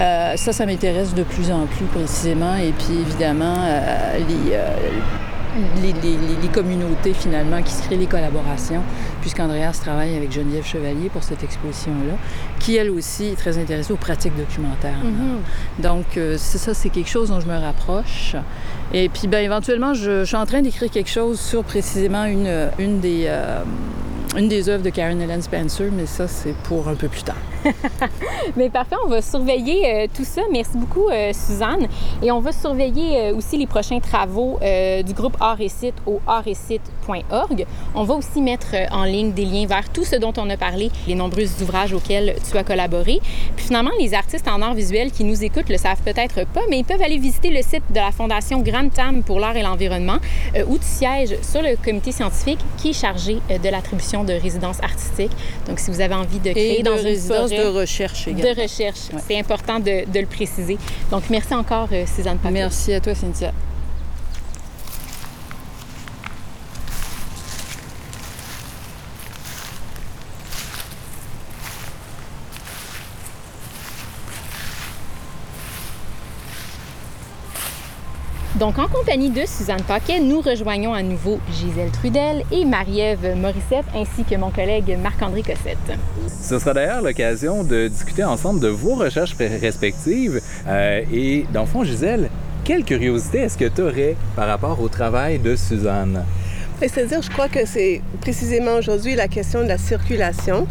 [0.00, 2.56] Euh, ça, ça m'intéresse de plus en plus, précisément.
[2.56, 4.56] Et puis, évidemment, euh, les...
[5.82, 8.82] les, les- les- les communautés finalement qui se créent les collaborations,
[9.20, 12.14] puisqu'Andreas travaille avec Geneviève Chevalier pour cette exposition-là,
[12.58, 14.98] qui elle aussi est très intéressée aux pratiques documentaires.
[15.78, 18.36] Donc euh, c'est ça, c'est quelque chose dont je me rapproche.
[18.92, 22.70] Et puis ben, éventuellement, je, je suis en train d'écrire quelque chose sur précisément une,
[22.78, 23.24] une des...
[23.26, 23.62] euh,
[24.34, 27.36] une des œuvres de Karen Helen Spencer, mais ça, c'est pour un peu plus tard.
[28.56, 30.42] Mais parfait, on va surveiller euh, tout ça.
[30.50, 31.86] Merci beaucoup, euh, Suzanne.
[32.22, 34.58] Et on va surveiller euh, aussi les prochains travaux
[35.04, 37.66] du groupe Art et Site au artetsite.org.
[37.94, 40.90] On va aussi mettre en ligne des liens vers tout ce dont on a parlé,
[41.06, 43.20] les nombreux ouvrages auxquels tu as collaboré.
[43.56, 46.78] Puis finalement, les artistes en art visuel qui nous écoutent le savent peut-être pas, mais
[46.78, 50.18] ils peuvent aller visiter le site de la Fondation Grande Tam pour l'art et l'environnement,
[50.68, 55.32] où tu sièges sur le comité scientifique qui est chargé de l'attribution de résidences artistiques.
[55.68, 58.54] Donc, si vous avez envie de créer Et dans de une résidence de recherche également.
[58.54, 58.98] de recherche.
[59.12, 59.20] Ouais.
[59.26, 60.78] C'est important de, de le préciser.
[61.10, 62.54] Donc, merci encore, euh, Suzanne Paquet.
[62.54, 63.52] Merci à toi, Cynthia.
[78.62, 83.86] Donc, en compagnie de Suzanne Paquet, nous rejoignons à nouveau Gisèle Trudel et Marie-Ève Morissette,
[83.92, 85.98] ainsi que mon collègue Marc-André Cossette.
[86.28, 90.40] Ce sera d'ailleurs l'occasion de discuter ensemble de vos recherches respectives.
[90.68, 92.30] Euh, et dans le fond, Gisèle,
[92.62, 96.24] quelle curiosité est-ce que tu aurais par rapport au travail de Suzanne?
[96.80, 100.68] Et C'est-à-dire, je crois que c'est précisément aujourd'hui la question de la circulation.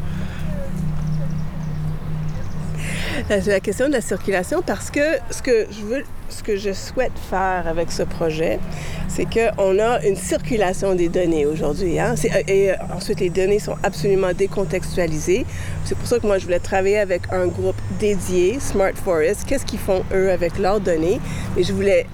[3.29, 6.73] La, la question de la circulation parce que ce que je veux, ce que je
[6.73, 8.59] souhaite faire avec ce projet,
[9.07, 11.99] c'est qu'on a une circulation des données aujourd'hui.
[11.99, 12.15] Hein?
[12.47, 15.45] Et euh, ensuite, les données sont absolument décontextualisées.
[15.85, 19.45] C'est pour ça que moi, je voulais travailler avec un groupe dédié, Smart Forest.
[19.45, 21.19] Qu'est-ce qu'ils font, eux, avec leurs données?
[21.57, 22.05] Et je voulais...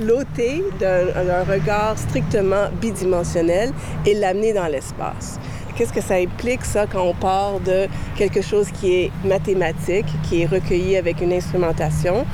[0.00, 3.72] l'ôter d'un regard strictement bidimensionnel
[4.06, 5.40] et l'amener dans l'espace.
[5.74, 10.42] Qu'est-ce que ça implique, ça, quand on part de quelque chose qui est mathématique, qui
[10.42, 12.24] est recueilli avec une instrumentation,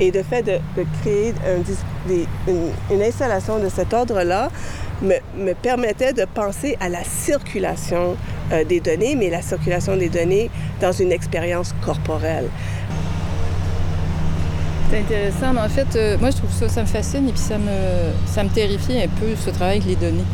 [0.00, 0.58] et de fait de,
[1.02, 1.34] créer
[2.46, 4.50] une, installation de cet ordre-là
[5.02, 8.16] me, me permettait de penser à la circulation
[8.52, 12.48] euh, des données, mais la circulation des données dans une expérience corporelle.
[14.90, 15.52] C'est intéressant.
[15.52, 17.70] Mais en fait, euh, moi, je trouve ça, ça me fascine et puis ça me,
[18.26, 20.24] ça me terrifie un peu, ce travail avec les données.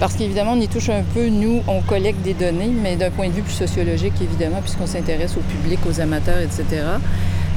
[0.00, 3.28] Parce qu'évidemment, on y touche un peu, nous, on collecte des données, mais d'un point
[3.28, 6.82] de vue plus sociologique, évidemment, puisqu'on s'intéresse au public, aux amateurs, etc.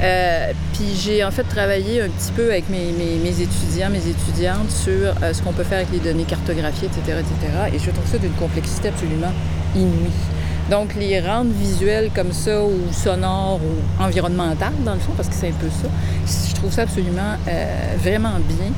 [0.02, 2.90] Euh, puis j'ai en fait travaillé un petit peu avec mes,
[3.40, 7.52] étudiants, mes étudiantes sur euh, ce qu'on peut faire avec les données cartographiées, etc., etc.
[7.74, 9.32] Et je trouve ça d'une complexité absolument
[9.74, 10.12] inouïe.
[10.70, 15.34] Donc les rendre visuels comme ça, ou sonores, ou environnementales, dans le fond, parce que
[15.34, 15.88] c'est un peu ça,
[16.50, 18.72] je trouve ça absolument euh, vraiment bien.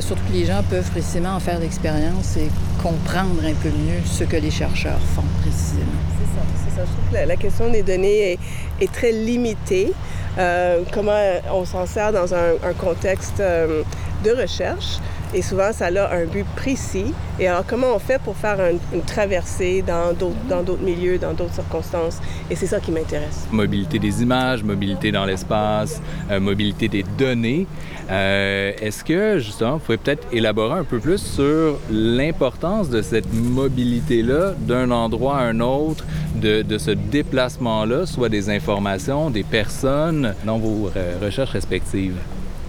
[0.00, 2.48] Surtout que les gens peuvent précisément en faire l'expérience et
[2.82, 5.84] comprendre un peu mieux ce que les chercheurs font précisément.
[6.18, 6.86] C'est ça, c'est ça.
[6.86, 8.38] Je trouve que la, question des données
[8.80, 9.92] est très limitée.
[10.38, 11.18] Euh, comment
[11.52, 13.82] on s'en sert dans un, contexte euh,
[14.24, 14.98] de recherche.
[15.34, 17.12] Et souvent, ça a un but précis.
[17.38, 21.52] Et alors, comment on fait pour faire un- une traversée dans d'autres, milieux, dans d'autres
[21.54, 22.18] circonstances?
[22.50, 23.46] Et c'est ça qui m'intéresse.
[23.52, 27.66] Mobilité des images, mobilité dans l'espace, euh, mobilité des données.
[28.10, 33.30] Euh, Est-ce que, justement, vous pouvez peut-être élaborer un peu plus sur l'importance de cette
[33.32, 36.04] mobilité-là d'un endroit à un autre,
[36.36, 42.16] de, de ce déplacement-là, soit des informations, des personnes, dans vos euh, recherches respectives?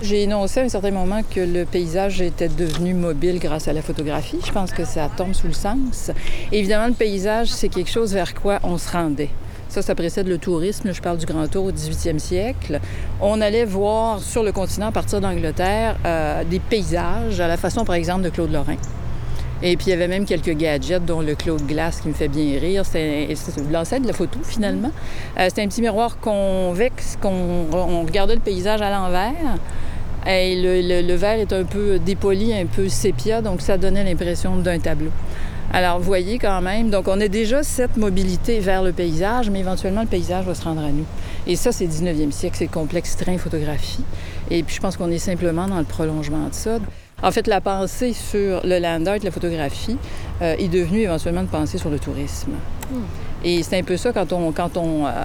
[0.01, 3.81] J'ai énoncé à un certain moment que le paysage était devenu mobile grâce à la
[3.81, 4.39] photographie.
[4.45, 6.09] Je pense que ça tombe sous le sens.
[6.53, 9.29] Évidemment, le paysage, c'est quelque chose vers quoi on se rendait.
[9.67, 10.93] Ça, ça précède le tourisme.
[10.93, 12.79] Je parle du Grand Tour au 18e siècle.
[13.19, 17.83] On allait voir sur le continent, à partir d'Angleterre, euh, des paysages à la façon,
[17.83, 18.77] par exemple, de Claude Lorrain.
[19.61, 22.29] Et puis, il y avait même quelques gadgets, dont le Claude Glass qui me fait
[22.29, 22.85] bien rire.
[22.85, 23.27] C'est
[23.69, 24.91] l'ancêtre de la photo, finalement.
[25.37, 29.57] Euh, C'était un petit miroir convexe, qu'on on regardait le paysage à l'envers.
[30.27, 34.79] Et le, verre est un peu dépoli, un peu sépia, donc ça donnait l'impression d'un
[34.79, 35.11] tableau.
[35.71, 39.59] Alors, vous voyez quand même, donc on a déjà cette mobilité vers le paysage, mais
[39.59, 41.05] éventuellement, le paysage va se rendre à nous.
[41.45, 44.03] Et ça, c'est 19e siècle, c'est le complexe train-photographie.
[44.49, 46.79] Et puis, je pense qu'on est simplement dans le prolongement de ça.
[47.21, 49.97] En fait, la pensée sur le land art, la photographie,
[50.41, 52.51] euh, est devenue éventuellement de penser sur le tourisme.
[52.91, 52.95] Mm.
[53.43, 54.49] Et c'est un peu ça, quand, euh,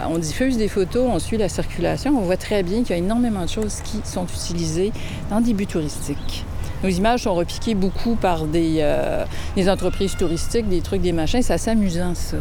[0.09, 2.96] on, diffuse des photos, on suit la circulation, on voit très bien qu'il y a
[2.98, 4.92] énormément de choses qui sont utilisées
[5.31, 6.44] dans des buts touristiques.
[6.85, 9.24] Nos images sont repiquées beaucoup par des, euh,
[9.66, 11.42] entreprises touristiques, des trucs, des machins.
[11.42, 12.37] C'est assez amusant, ça.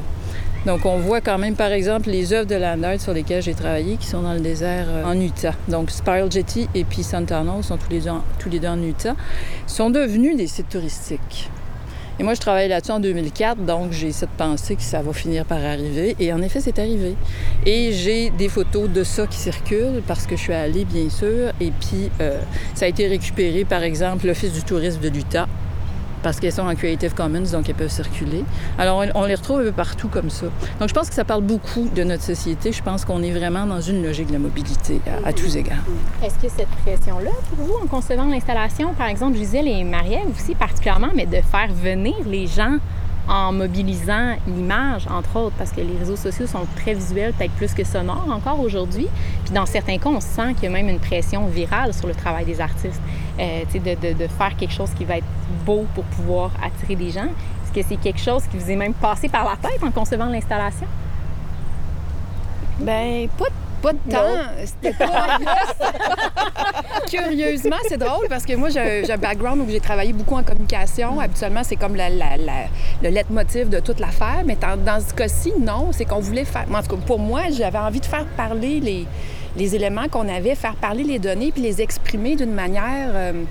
[0.66, 3.54] Donc, on voit quand même, par exemple, les œuvres de land art sur lesquelles j'ai
[3.54, 5.54] travaillé qui sont dans le désert euh, en Utah.
[5.68, 9.16] Donc, Spiral Jetty et puis Santana sont tous les, deux, tous les deux en Utah,
[9.66, 11.50] sont devenus des sites touristiques.
[12.20, 15.46] Et moi, je travaille là-dessus en 2004, donc j'ai cette pensée que ça va finir
[15.46, 16.16] par arriver.
[16.20, 17.16] Et en effet, c'est arrivé.
[17.66, 21.52] Et j'ai des photos de ça qui circulent parce que je suis allée, bien sûr.
[21.60, 22.40] Et puis, euh,
[22.76, 25.48] ça a été récupéré, par exemple, l'Office du tourisme de l'Utah
[26.24, 28.44] parce qu'elles sont en Creative Commons, donc elles peuvent circuler.
[28.78, 30.48] Alors, on les retrouve un peu partout comme ça.
[30.80, 32.72] Donc, je pense que ça parle beaucoup de notre société.
[32.72, 35.84] Je pense qu'on est vraiment dans une logique de la mobilité à, à tous égards.
[36.24, 40.26] Est-ce que cette pression-là, pour vous, en concevant l'installation, par exemple, je disais les mariages
[40.36, 42.78] aussi particulièrement, mais de faire venir les gens
[43.28, 47.74] en mobilisant l'image, entre autres, parce que les réseaux sociaux sont très visuels, peut-être plus
[47.74, 49.08] que sonores encore aujourd'hui.
[49.46, 52.14] Puis dans certains cas, on sent qu'il y a même une pression virale sur le
[52.14, 53.02] travail des artistes,
[53.40, 55.28] euh, de, de, de, faire quelque chose qui va être
[55.66, 57.24] beau pour pouvoir attirer des gens.
[57.24, 60.26] Est-ce que c'est quelque chose qui vous est même passé par la tête en concevant
[60.26, 60.88] l'installation?
[62.80, 63.46] Ben pas
[63.84, 64.66] pas de temps.
[64.66, 65.38] C'était pas.
[67.10, 71.20] Curieusement, c'est drôle parce que moi, j'ai un background où j'ai travaillé beaucoup en communication.
[71.20, 72.54] Habituellement, c'est comme la, la, la,
[73.04, 74.44] le leitmotiv de toute l'affaire.
[74.46, 75.92] Mais dans, ce cas-ci, non.
[75.92, 76.66] C'est qu'on voulait faire.
[76.74, 79.06] En tout cas, pour moi, j'avais envie de faire parler les,
[79.58, 83.10] les éléments qu'on avait, faire parler les données puis les exprimer d'une manière.
[83.14, 83.44] Euh,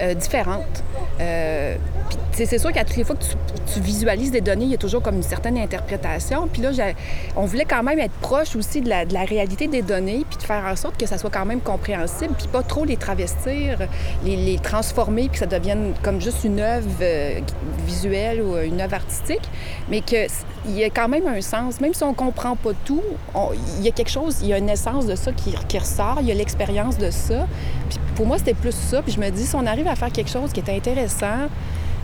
[0.00, 0.82] euh, différente.
[1.20, 1.76] Euh,
[2.32, 3.24] c'est sûr qu'à toutes les fois que
[3.72, 6.48] tu, visualises des données, il y a toujours comme une certaine interprétation.
[6.52, 6.70] Puis là,
[7.36, 10.64] on voulait quand même être proche aussi de la, réalité des données, puis de faire
[10.64, 13.78] en sorte que ça soit quand même compréhensible, puis pas trop les travestir,
[14.24, 17.40] les, transformer, puis que ça devienne comme juste une œuvre euh,
[17.86, 19.48] visuelle ou une œuvre artistique,
[19.88, 20.28] mais qu'il
[20.68, 21.80] y a quand même un sens.
[21.80, 23.02] Même si on comprend pas tout,
[23.78, 26.18] il y a quelque chose, il y a une essence de ça qui, qui ressort,
[26.20, 27.46] il y a l'expérience de ça.
[27.88, 29.02] Puis pour moi, c'était plus ça.
[29.02, 31.48] Puis je me dis, si on arrive à faire quelque chose qui est intéressant,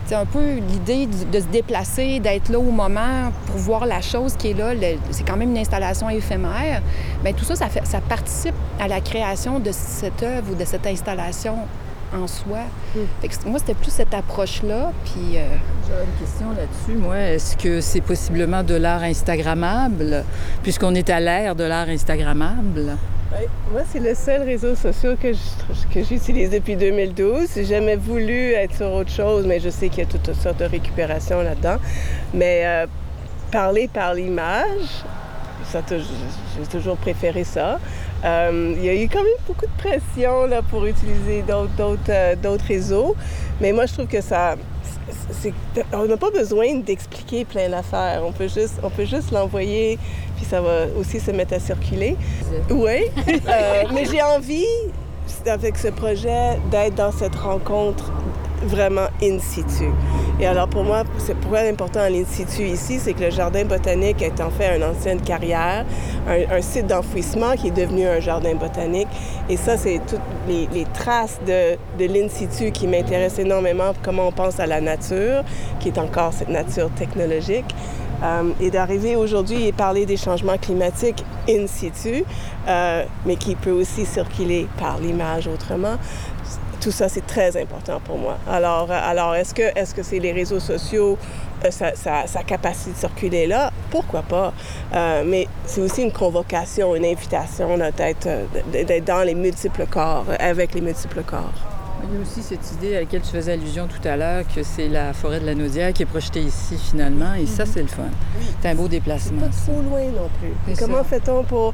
[0.05, 4.35] c'est un peu l'idée de se déplacer, d'être là au moment pour voir la chose
[4.35, 4.73] qui est là.
[5.11, 6.81] C'est quand même une installation éphémère.
[7.23, 10.65] Bien, tout ça, ça, fait, ça participe à la création de cette œuvre ou de
[10.65, 11.55] cette installation
[12.13, 12.59] en soi.
[12.95, 12.99] Mm.
[13.21, 14.91] Fait que moi, c'était plus cette approche-là.
[15.05, 15.37] Puis.
[15.37, 15.45] Euh...
[15.87, 16.99] J'ai une question là-dessus.
[16.99, 20.25] Moi, est-ce que c'est possiblement de l'art Instagrammable,
[20.63, 22.97] puisqu'on est à l'ère de l'art Instagrammable?
[23.71, 25.31] Moi, c'est le seul réseau social que,
[26.03, 27.49] j'utilise depuis 2012.
[27.55, 30.59] J'ai jamais voulu être sur autre chose, mais je sais qu'il y a toutes sortes
[30.59, 31.77] de récupération là-dedans.
[32.33, 32.87] Mais euh,
[33.49, 35.03] parler par l'image,
[35.73, 37.79] j'ai toujours préféré ça.
[38.23, 42.57] Euh, il y a eu quand même beaucoup de pression là, pour utiliser d'autres euh,
[42.67, 43.15] réseaux,
[43.59, 44.55] mais moi je trouve que ça,
[45.93, 48.21] on n'a pas besoin d'expliquer plein d'affaires.
[48.23, 49.97] On peut juste, on peut juste l'envoyer,
[50.35, 52.15] puis ça va aussi se mettre à circuler.
[52.69, 54.65] Oui, euh, mais j'ai envie,
[55.45, 58.11] avec ce projet, d'être dans cette rencontre
[58.63, 59.89] vraiment in situ.
[60.39, 63.65] Et alors pour moi, c'est pourquoi l'important en in situ ici, c'est que le jardin
[63.65, 65.85] botanique est en fait une ancienne carrière,
[66.27, 69.07] un, site d'enfouissement qui est devenu un jardin botanique.
[69.49, 74.31] Et ça, c'est toutes les, traces de, de l'in situ qui m'intéressent énormément, comment on
[74.31, 75.43] pense à la nature,
[75.79, 77.75] qui est encore cette nature technologique.
[78.23, 82.23] Euh, et d'arriver aujourd'hui et parler des changements climatiques in situ,
[82.67, 85.97] euh, mais qui peut aussi circuler par l'image autrement
[86.81, 88.37] tout ça, c'est très important pour moi.
[88.49, 91.17] Alors, alors est-ce que est-ce que c'est les réseaux sociaux,
[91.63, 93.71] euh, sa, sa, sa, capacité de circuler là?
[93.91, 94.51] Pourquoi pas?
[94.93, 98.27] Euh, mais c'est aussi une convocation, une invitation d'être,
[98.71, 101.53] d'être dans les multiples corps, avec les multiples corps.
[102.09, 104.63] Il y a aussi cette idée à laquelle tu faisais allusion tout à l'heure, que
[104.63, 107.57] c'est la forêt de la Naudière qui est projetée ici finalement, et mm -hmm.
[107.57, 108.09] ça, c'est le fun.
[108.39, 108.45] Oui.
[108.59, 109.41] C'est un beau déplacement.
[109.41, 110.75] Pas trop loin non plus.
[110.79, 111.73] Comment fait-on pour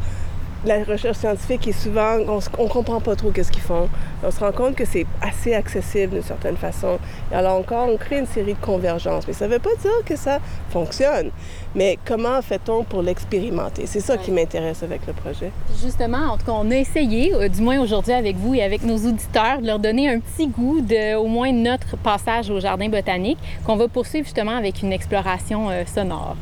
[0.65, 3.89] la recherche scientifique est souvent, on ne comprend pas trop qu'est-ce qu'ils font.
[4.23, 6.97] On se rend compte que c'est assez accessible d'une certaine façon.
[7.31, 9.27] Et alors encore, on crée une série de convergences.
[9.27, 10.39] Mais ça ne veut pas dire que ça
[10.69, 11.29] fonctionne.
[11.75, 13.85] Mais comment fait-on pour l'expérimenter?
[13.85, 15.51] C'est ça qui m'intéresse avec le projet.
[15.81, 18.83] Justement, en tout cas, on a essayé, euh, du moins aujourd'hui avec vous et avec
[18.83, 22.89] nos auditeurs, de leur donner un petit goût de au moins notre passage au jardin
[22.89, 26.35] botanique qu'on va poursuivre justement avec une exploration euh, sonore.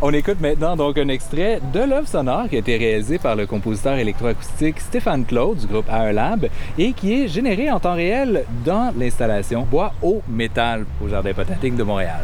[0.00, 3.46] On écoute maintenant donc un extrait de l'œuvre sonore qui a été réalisée par le
[3.46, 6.48] compositeur électroacoustique Stéphane Claude du groupe Lab
[6.78, 11.82] et qui généré en temps réel dans l'installation Bois au métal au Jardin botanique de
[11.82, 12.22] Montréal.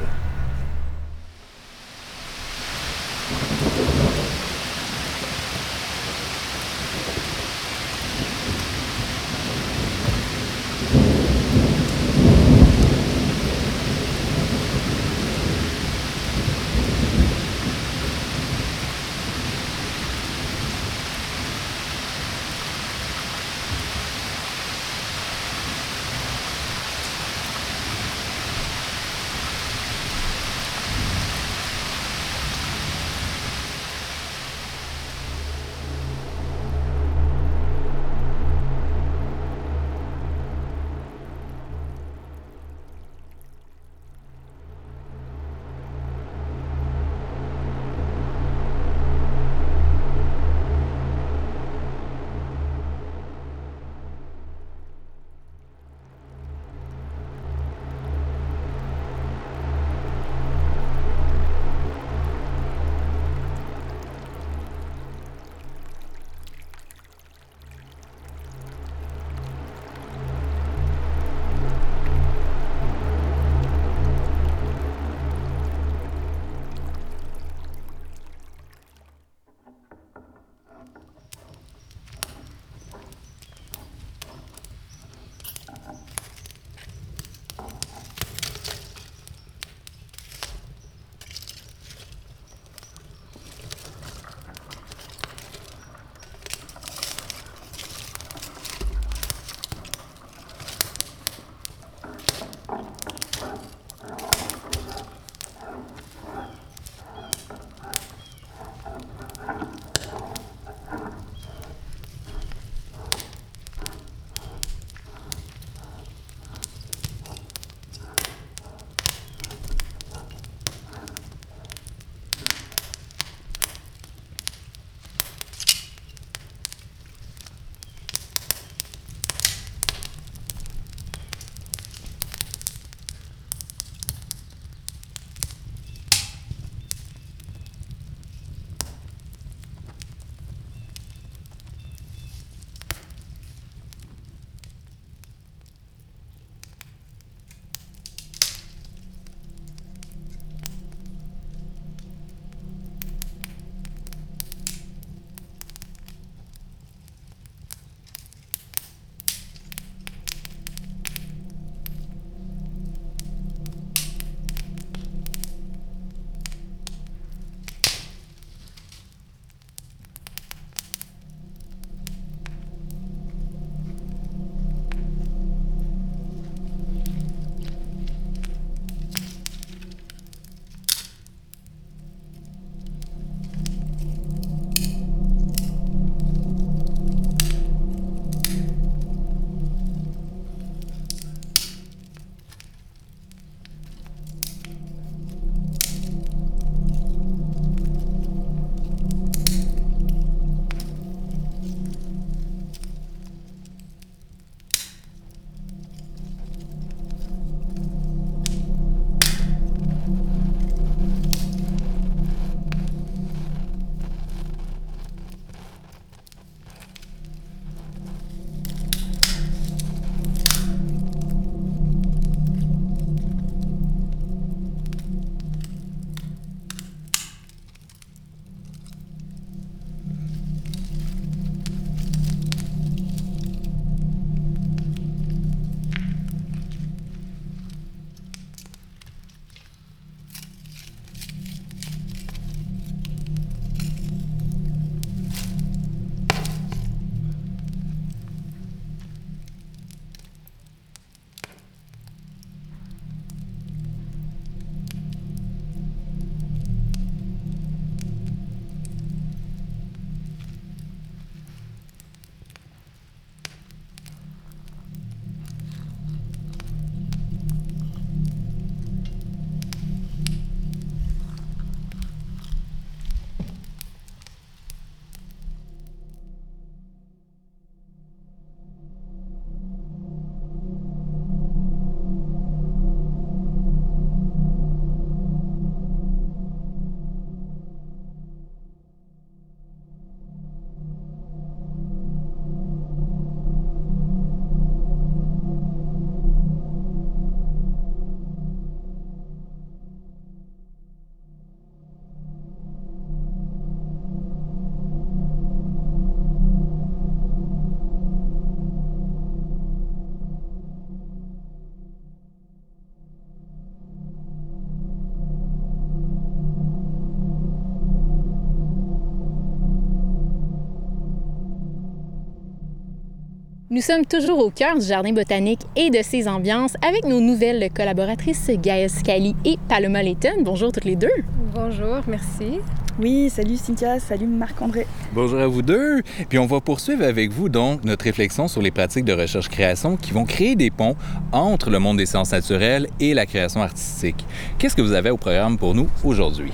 [323.77, 327.69] Nous sommes toujours au cœur du jardin botanique et de ses ambiances avec nos nouvelles
[327.71, 330.41] collaboratrices Gaëlle Scali et Paloma Layton.
[330.41, 331.11] Bonjour toutes les deux.
[331.55, 332.61] Bonjour, merci.
[332.99, 334.87] Oui, salut Cynthia, salut Marc-André.
[335.13, 336.01] Bonjour à vous deux.
[336.31, 340.13] Puis on va poursuivre avec vous donc notre réflexion sur les pratiques de recherche-création qui
[340.13, 340.97] vont créer des ponts
[341.31, 344.25] entre le monde des sciences naturelles et la création artistique.
[344.57, 346.53] Qu'est-ce que vous avez au programme pour nous aujourd'hui?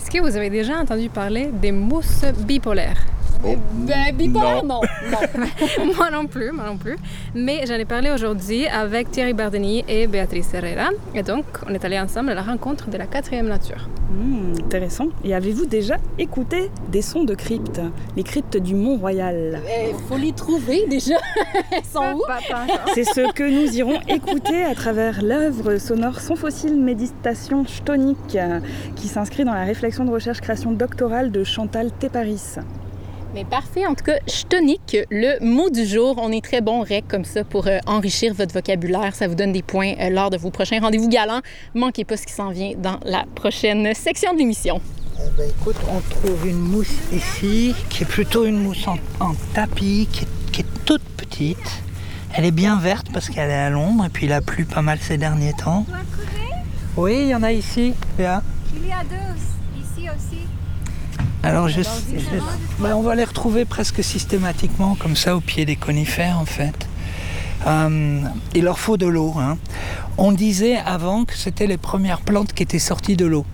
[0.00, 3.06] Est-ce que vous avez déjà entendu parler des mousses bipolaires?
[3.44, 3.54] Oh,
[3.86, 4.80] Ben, bipolaire, non.
[5.10, 5.92] non.
[5.96, 6.96] moi non plus, moi non plus.
[7.34, 10.90] Mais j'en ai parlé aujourd'hui avec Thierry Bardini et Béatrice Herrera.
[11.14, 13.88] Et donc, on est allés ensemble à la rencontre de la quatrième nature.
[14.10, 15.08] Mmh, intéressant.
[15.24, 17.80] Et avez-vous déjà écouté des sons de cryptes
[18.16, 19.60] Les cryptes du Mont-Royal?
[19.90, 21.16] Il faut les trouver déjà.
[21.72, 22.22] Elles sont où?
[22.94, 28.38] C'est ce que nous irons écouter à travers l'œuvre sonore Son fossile méditation chtonique
[28.96, 32.56] qui s'inscrit dans la réflexion de recherche-création doctorale de Chantal Téparis.
[33.36, 33.86] Mais parfait.
[33.86, 36.16] En tout cas, je tonique le mot du jour.
[36.16, 39.14] On est très bon rec comme ça pour euh, enrichir votre vocabulaire.
[39.14, 41.42] Ça vous donne des points euh, lors de vos prochains rendez-vous galants.
[41.74, 44.80] Manquez pas ce qui s'en vient dans la prochaine section de l'émission.
[45.18, 49.34] Eh ben, écoute, on trouve une mousse ici, qui est plutôt une mousse en, en
[49.52, 51.82] tapis, qui est, qui est toute petite.
[52.34, 54.80] Elle est bien verte parce qu'elle est à l'ombre et puis il a plu pas
[54.80, 55.84] mal ces derniers temps.
[56.96, 57.92] Oui, il y en a ici.
[58.18, 58.42] Il y a
[59.04, 60.45] deux ici aussi.
[61.46, 61.68] Alors,
[62.98, 66.88] on va les retrouver presque systématiquement, comme ça, au pied des conifères, en fait.
[67.66, 68.20] Euh,
[68.54, 69.34] il leur faut de l'eau.
[69.38, 69.56] hein.
[70.18, 73.44] On disait avant que c'était les premières plantes qui étaient sorties de l'eau.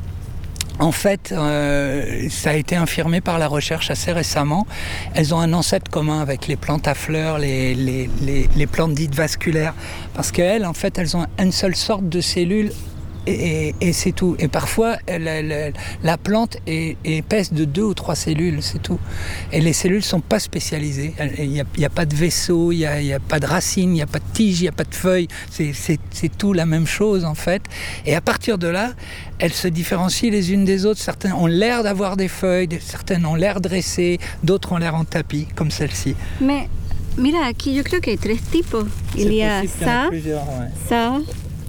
[0.78, 4.66] En fait, euh, ça a été infirmé par la recherche assez récemment.
[5.14, 9.74] Elles ont un ancêtre commun avec les plantes à fleurs, les- les plantes dites vasculaires,
[10.14, 12.72] parce qu'elles, en fait, elles ont une seule sorte de cellules
[13.26, 14.36] et, et- et c'est tout.
[14.38, 15.70] Et parfois, la, la-
[16.02, 18.98] la plante est, est épaisse de deux ou trois cellules, c'est tout.
[19.52, 21.14] Et les cellules sont pas spécialisées.
[21.38, 24.06] Il n'y a, pas de vaisseau, il n'y a, pas de racines, il n'y a
[24.06, 25.28] pas de tiges, il n'y a pas de feuilles.
[25.50, 25.72] C'est-
[26.38, 27.62] tout la même chose, en fait.
[28.06, 28.92] Et à partir de là,
[29.38, 31.00] elles se différencient les unes des autres.
[31.00, 35.46] Certaines ont l'air d'avoir des feuilles, certaines ont l'air dressées, d'autres ont l'air en tapis,
[35.54, 36.14] comme celle-ci.
[36.40, 36.68] Mais
[37.18, 38.86] mira, aquí yo creo que hay tres tipos.
[39.16, 40.22] Il y a ça, ouais.
[40.88, 41.18] ça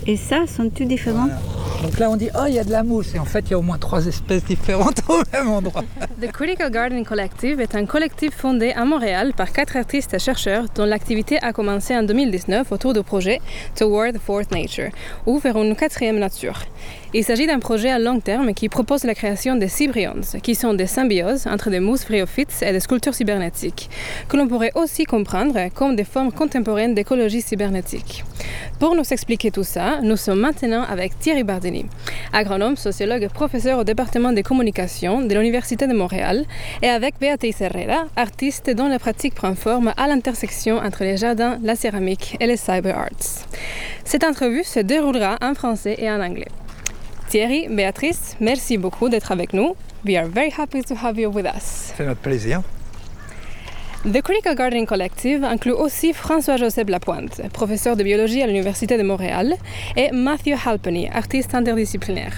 [0.07, 0.45] et ça.
[0.47, 1.27] Sont tous différents?
[1.27, 1.63] Voilà.
[1.83, 3.13] Donc là, on dit, oh, il y a de la mousse.
[3.13, 5.83] Et en fait, il y a au moins trois espèces différentes au même endroit.
[6.21, 10.65] The Critical Garden Collective est un collectif fondé à Montréal par quatre artistes et chercheurs
[10.75, 13.41] dont l'activité a commencé en 2019 autour du projet
[13.75, 14.91] Toward the Fourth Nature,
[15.25, 16.61] ou vers une quatrième nature.
[17.15, 20.73] Il s'agit d'un projet à long terme qui propose la création des cybryons, qui sont
[20.73, 23.87] des symbioses entre des mousses bryophytes et des sculptures cybernétiques,
[24.27, 28.23] que l'on pourrait aussi comprendre comme des formes contemporaines d'écologie cybernétique.
[28.79, 31.85] Pour nous expliquer tout ça, nous sommes maintenant avec Thierry Bardini,
[32.33, 36.45] agronome, sociologue et professeur au département des communications de l'Université de Montréal,
[36.81, 41.59] et avec Beatrice Herrera, artiste dont la pratique prend forme à l'intersection entre les jardins,
[41.61, 43.45] la céramique et les cyber arts.
[44.03, 46.47] Cette entrevue se déroulera en français et en anglais.
[47.29, 49.75] Thierry, Béatrice, merci beaucoup d'être avec nous.
[50.05, 51.93] We are very happy to have you with us.
[51.97, 52.61] C'est notre plaisir.
[54.05, 59.55] The Critical Gardening Collective inclut aussi François-Joseph Lapointe, professeur de biologie à l'Université de Montréal,
[59.95, 62.33] et Matthew Halpenny, artiste interdisciplinaire.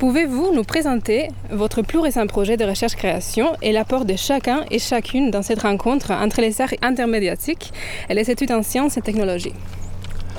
[0.00, 5.30] Pouvez-vous nous présenter votre plus récent projet de recherche-création et l'apport de chacun et chacune
[5.30, 7.72] dans cette rencontre entre les arts intermédiatiques
[8.08, 9.54] et les études en sciences et technologies?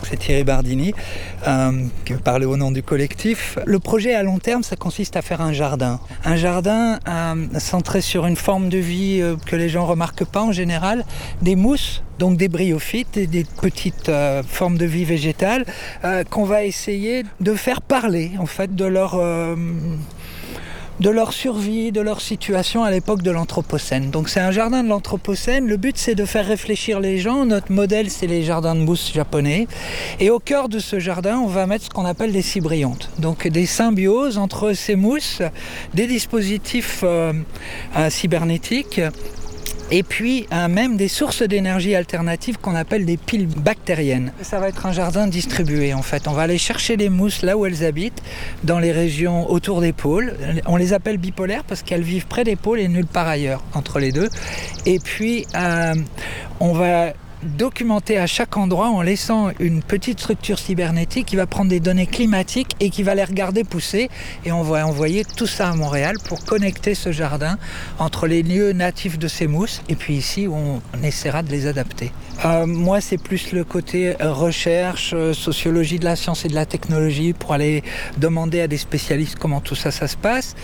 [0.04, 0.94] C'est Thierry Bardini
[1.48, 3.58] euh, qui parle au nom du collectif.
[3.66, 6.00] Le projet à long terme, ça consiste à faire un jardin.
[6.26, 10.42] Un jardin euh, centré sur une forme de vie euh, que les gens remarquent pas
[10.42, 11.06] en général,
[11.42, 14.12] des mousses, donc des bryophytes, et des petites
[14.48, 15.66] formes de vie végétale
[16.30, 19.20] qu'on va essayer de faire parler en fait de leur
[21.00, 24.12] de leur survie, de leur situation à l'époque de l'Anthropocène.
[24.12, 25.68] Donc c'est un jardin de l'Anthropocène.
[25.68, 27.46] Le but c'est de faire réfléchir les gens.
[27.46, 29.68] Notre modèle c'est les jardins de mousse japonais.
[30.20, 33.10] Et au cœur de ce jardin, on va mettre ce qu'on appelle des cybriontes.
[33.20, 35.42] Donc des symbioses entre ces mousses,
[35.94, 37.34] des dispositifs euh,
[37.98, 39.02] euh, cybernétiques
[39.92, 44.32] et puis euh, même des sources d'énergie alternatives qu'on appelle des piles bactériennes.
[44.42, 46.28] Ça va être un jardin distribué en fait.
[46.28, 48.24] On va aller chercher les mousses là où elles habitent,
[48.64, 50.36] dans les régions autour des pôles.
[50.66, 54.00] On les appelle bipolaires parce qu'elles vivent près des pôles et nulle part ailleurs entre
[54.00, 54.30] les deux.
[54.86, 55.94] Et puis euh,
[56.60, 57.14] on va
[57.44, 62.08] documenter à chaque endroit en laissant une petite structure cybernétique qui va prendre des données
[62.08, 64.10] climatiques et qui va les regarder pousser.
[64.46, 67.58] Et on va envoyer tout ça à Montréal pour connecter ce jardin
[68.00, 71.68] entre les lieux natifs de ces mousses et puis ici où on essaiera de les
[71.68, 72.12] adapter.
[72.44, 76.56] Euh, moi, c'est plus le côté euh, recherche, euh, sociologie de la science et de
[76.56, 77.84] la technologie pour aller
[78.18, 80.56] demander à des spécialistes comment tout ça, ça se passe.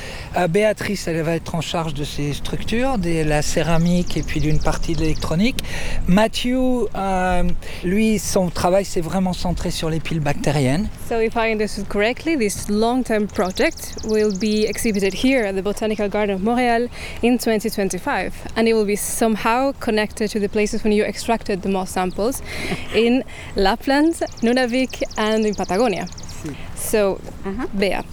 [0.49, 4.59] Béatrice, elle va être en charge de ces structures, de la céramique et puis d'une
[4.59, 5.63] partie de l'électronique.
[6.07, 7.43] Mathieu coup, euh,
[7.84, 10.89] lui, son travail, c'est vraiment centré sur les piles bactériennes.
[11.09, 16.09] So if I understood correctly, this long-term project will be exhibited here at the Botanical
[16.09, 16.88] Garden of Montreal
[17.22, 21.70] in 2025, and it will be somehow connected to the places when you extracted the
[21.70, 22.41] moss samples
[22.95, 23.24] in
[23.55, 26.07] Lapland, Nunavik, and in Patagonia.
[26.76, 27.20] So,
[27.78, 28.03] Bea,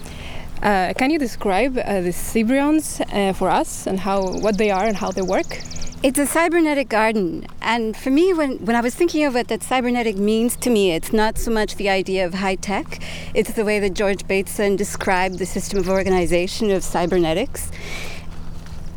[0.62, 4.84] uh, can you describe uh, the Cybrions uh, for us and how what they are
[4.86, 5.60] and how they work?
[6.04, 7.46] It's a cybernetic garden.
[7.62, 10.92] And for me, when, when I was thinking of what that cybernetic means to me,
[10.92, 13.00] it's not so much the idea of high tech,
[13.32, 17.70] it's the way that George Bateson described the system of organization of cybernetics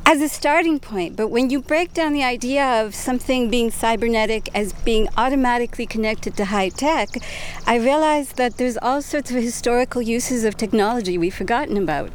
[0.06, 1.16] as a starting point.
[1.16, 6.36] But when you break down the idea of something being cybernetic as being automatically connected
[6.36, 7.08] to high tech,
[7.66, 12.12] I realized that there's all sorts of historical uses of technology we've forgotten about.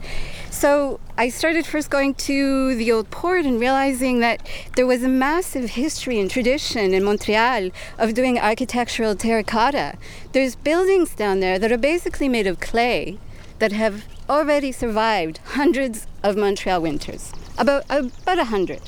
[0.53, 4.47] So I started first going to the old port and realizing that
[4.77, 9.97] there was a massive history and tradition in Montreal of doing architectural terracotta.
[10.33, 13.19] There's buildings down there that are basically made of clay
[13.61, 18.83] that have already survived hundreds of Montreal winters, about about a hundred.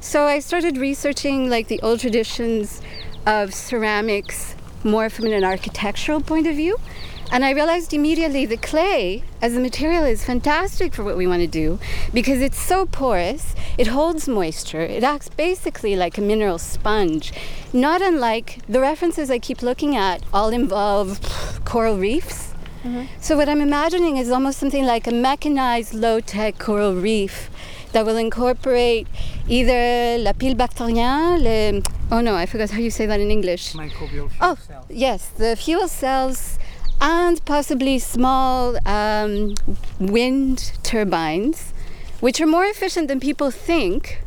[0.00, 2.80] So I started researching like the old traditions
[3.26, 6.78] of ceramics more from an architectural point of view.
[7.32, 11.40] And I realized immediately the clay as a material is fantastic for what we want
[11.40, 11.78] to do
[12.12, 17.32] because it's so porous, it holds moisture, it acts basically like a mineral sponge.
[17.72, 21.20] Not unlike the references I keep looking at, all involve
[21.64, 22.54] coral reefs.
[22.84, 23.06] Mm-hmm.
[23.18, 27.48] So, what I'm imagining is almost something like a mechanized low tech coral reef
[27.92, 29.06] that will incorporate
[29.48, 33.72] either la pile bactérien, le, oh no, I forgot how you say that in English.
[33.72, 34.56] Microbial fuel Oh,
[34.90, 36.58] yes, the fuel cells
[37.00, 39.54] and possibly small um,
[39.98, 41.72] wind turbines,
[42.20, 44.22] which are more efficient than people think,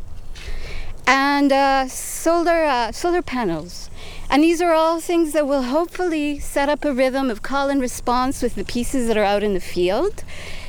[1.06, 3.90] and uh, solar uh, solar panels.
[4.30, 7.80] And these are all things that will hopefully set up a rhythm of call and
[7.80, 10.22] response with the pieces that are out in the field.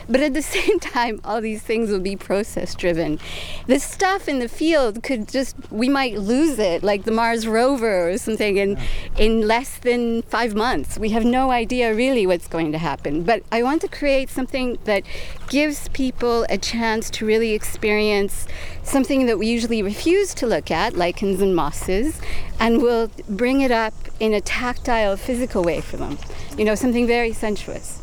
[0.10, 3.20] But at the same time, all these things will be process driven.
[3.68, 8.10] The stuff in the field could just, we might lose it, like the Mars rover
[8.10, 8.80] or something, in,
[9.18, 10.97] in less than five months.
[10.97, 13.24] We have no idea really what's going to happen.
[13.24, 15.03] But I want to create something that
[15.47, 18.47] gives people a chance to really experience
[18.84, 22.20] something that we usually refuse to look at, lichens and mosses,
[22.60, 26.18] and we'll bring it up in a tactile, physical way for them.
[26.57, 28.01] You know, something very sensuous.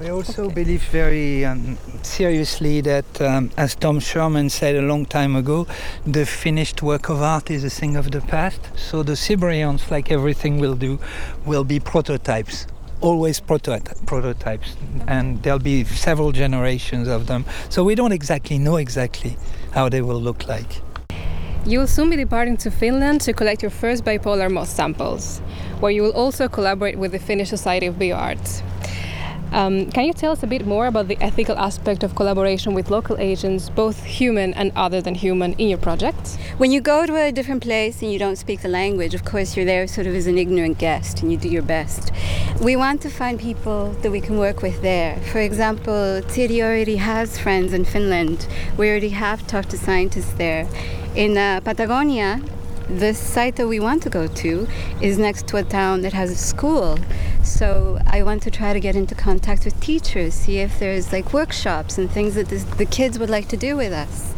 [0.00, 5.34] We also believe very um, seriously that, um, as Tom Sherman said a long time
[5.34, 5.66] ago,
[6.06, 8.60] the finished work of art is a thing of the past.
[8.76, 11.00] So the Cybrians, like everything we'll do,
[11.44, 12.68] will be prototypes.
[13.00, 14.76] Always proto- prototypes,
[15.08, 17.44] and there'll be several generations of them.
[17.68, 19.36] So we don't exactly know exactly
[19.72, 20.80] how they will look like.
[21.66, 25.40] You will soon be departing to Finland to collect your first bipolar moss samples,
[25.80, 28.62] where you will also collaborate with the Finnish Society of Bioarts.
[29.50, 32.90] Um, can you tell us a bit more about the ethical aspect of collaboration with
[32.90, 36.36] local agents, both human and other than human, in your project?
[36.58, 39.56] When you go to a different place and you don't speak the language, of course
[39.56, 42.12] you're there sort of as an ignorant guest and you do your best.
[42.60, 45.16] We want to find people that we can work with there.
[45.32, 48.46] For example, Tiri already has friends in Finland.
[48.76, 50.68] We already have talked to scientists there.
[51.14, 52.42] In uh, Patagonia,
[52.88, 54.66] the site that we want to go to
[55.00, 56.98] is next to a town that has a school.
[57.42, 61.32] So I want to try to get into contact with teachers, see if there's like
[61.32, 64.34] workshops and things that this, the kids would like to do with us.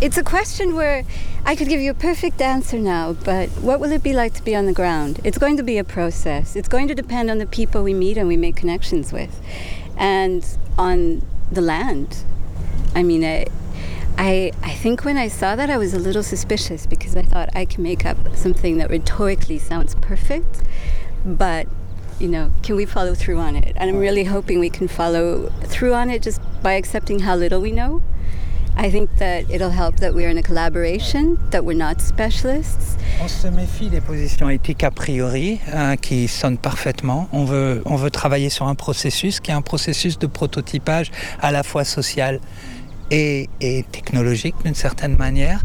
[0.00, 1.04] It's a question where
[1.46, 4.42] I could give you a perfect answer now, but what will it be like to
[4.42, 5.20] be on the ground?
[5.24, 6.56] It's going to be a process.
[6.56, 9.40] It's going to depend on the people we meet and we make connections with,
[9.96, 10.44] and
[10.76, 12.24] on the land.
[12.94, 13.46] I mean, I,
[14.18, 17.48] I, I think when I saw that, I was a little suspicious because I thought
[17.54, 20.62] I can make up something that rhetorically sounds perfect,
[21.24, 21.66] but
[22.20, 23.72] you know, can we follow through on it?
[23.76, 27.60] And I'm really hoping we can follow through on it just by accepting how little
[27.60, 28.02] we know.
[28.76, 32.96] I think that it'll help that we're in a collaboration, that we're not specialists.
[33.28, 37.28] Se méfie des positions éthiques a priori euh, qui sonnent parfaitement.
[37.32, 41.84] On veut travailler sur un processus qui est un processus de prototypage à la fois
[41.84, 42.40] social
[43.10, 45.62] et, et technologique d'une certaine manière.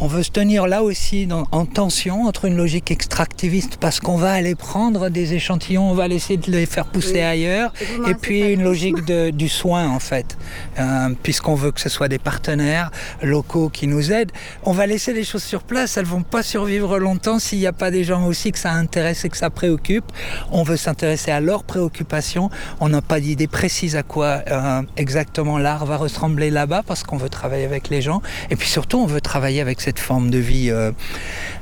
[0.00, 4.16] On veut se tenir là aussi dans- en tension entre une logique extractiviste parce qu'on
[4.16, 7.20] va aller prendre des échantillons, on va essayer de les faire pousser Oui.
[7.20, 7.72] ailleurs,
[8.08, 10.36] Et puis une logique de- du soin en fait,
[10.78, 12.90] Euh, puisqu'on veut que ce soit des partenaires
[13.22, 14.32] locaux qui nous aident.
[14.64, 17.72] On va laisser les choses sur place, elles vont pas survivre longtemps s'il n'y a
[17.72, 20.04] pas des gens aussi que ça intéresse et que ça préoccupe.
[20.50, 22.50] On veut s'intéresser à leurs préoccupations.
[22.80, 26.73] On n'a pas d'idée précise à quoi euh, exactement l'art va ressembler là-bas.
[26.82, 28.22] Parce qu'on veut travailler avec les gens.
[28.50, 30.92] Et puis surtout, on veut travailler avec cette forme de vie euh,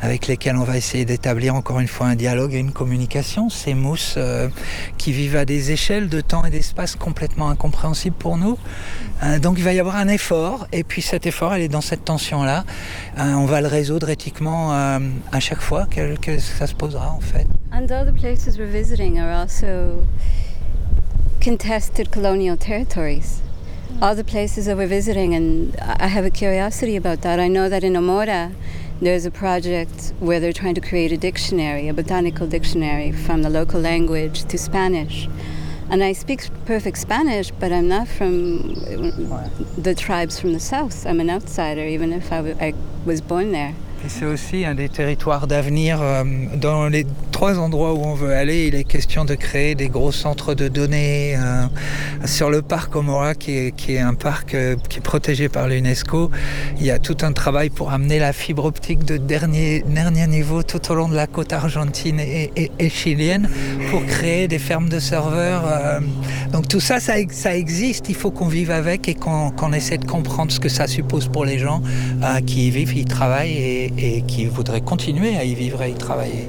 [0.00, 3.48] avec lesquelles on va essayer d'établir encore une fois un dialogue et une communication.
[3.50, 4.48] Ces mousses euh,
[4.98, 8.58] qui vivent à des échelles de temps et d'espace complètement incompréhensibles pour nous.
[9.22, 10.66] Euh, donc il va y avoir un effort.
[10.72, 12.64] Et puis cet effort, elle est dans cette tension-là.
[13.18, 17.46] On va le résoudre éthiquement à chaque fois que, ça se posera en fait.
[17.72, 20.04] And places we're visiting are also
[21.40, 23.42] contested colonial territories.
[24.00, 27.38] All the places that we're visiting, and I have a curiosity about that.
[27.38, 28.52] I know that in Omora,
[29.00, 33.50] there's a project where they're trying to create a dictionary, a botanical dictionary from the
[33.50, 35.28] local language to Spanish.
[35.88, 38.74] And I speak perfect Spanish, but I'm not from
[39.76, 41.06] the tribes from the south.
[41.06, 42.74] I'm an outsider, even if I
[43.06, 43.74] was born there.
[44.04, 46.02] Et c'est aussi un des territoires d'avenir.
[46.02, 46.24] euh,
[46.56, 47.06] Dans les
[47.50, 51.34] endroits où on veut aller, il est question de créer des gros centres de données.
[51.36, 51.66] euh,
[52.24, 56.30] Sur le parc Omora, qui est, un parc euh, qui est protégé par l'UNESCO,
[56.78, 60.62] il y a tout un travail pour amener la fibre optique de dernier, dernier niveau
[60.62, 62.50] tout au long de la côte argentine et,
[62.90, 63.48] chilienne
[63.90, 65.64] pour créer des fermes de serveurs.
[65.66, 65.98] euh.
[66.52, 68.08] Donc tout ça, ça, ex- ça existe.
[68.08, 71.44] Il faut qu'on vive avec et qu'on essaie de comprendre ce que ça suppose pour
[71.44, 71.82] les gens
[72.46, 75.94] qui y vivent, y travaillent et, et qui voudraient continuer à y vivre et y
[75.94, 76.48] travailler.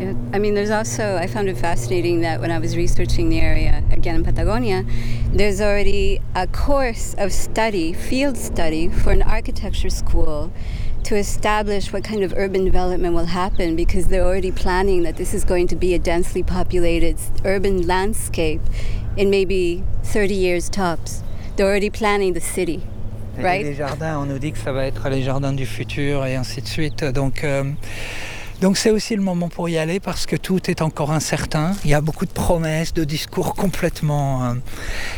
[0.00, 3.38] Yeah, I mean, there's also, I found it fascinating that when I was researching the
[3.38, 4.86] area, again in Patagonia,
[5.30, 10.50] there's already a course of study, field study, for an architecture school
[11.04, 15.34] to establish what kind of urban development will happen because they're already planning that this
[15.34, 18.62] is going to be a densely populated urban landscape
[19.18, 21.22] in maybe 30 years tops.
[21.56, 22.82] They're already planning the city,
[23.36, 23.66] right?
[23.66, 26.62] les jardins, on nous dit que ça va être les jardins du futur et ainsi
[26.62, 27.04] de suite.
[27.04, 27.64] Donc, euh,
[28.60, 31.72] donc c'est aussi le moment pour y aller parce que tout est encore incertain.
[31.84, 34.54] Il y a beaucoup de promesses, de discours complètement euh,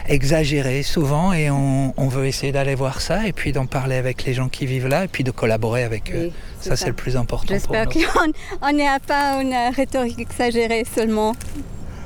[0.09, 4.25] exagérés souvent et on, on veut essayer d'aller voir ça et puis d'en parler avec
[4.25, 6.31] les gens qui vivent là et puis de collaborer avec eux.
[6.61, 11.35] Ça, c'est le plus important J'espère qu'on n'est pas une rhétorique exagérée seulement.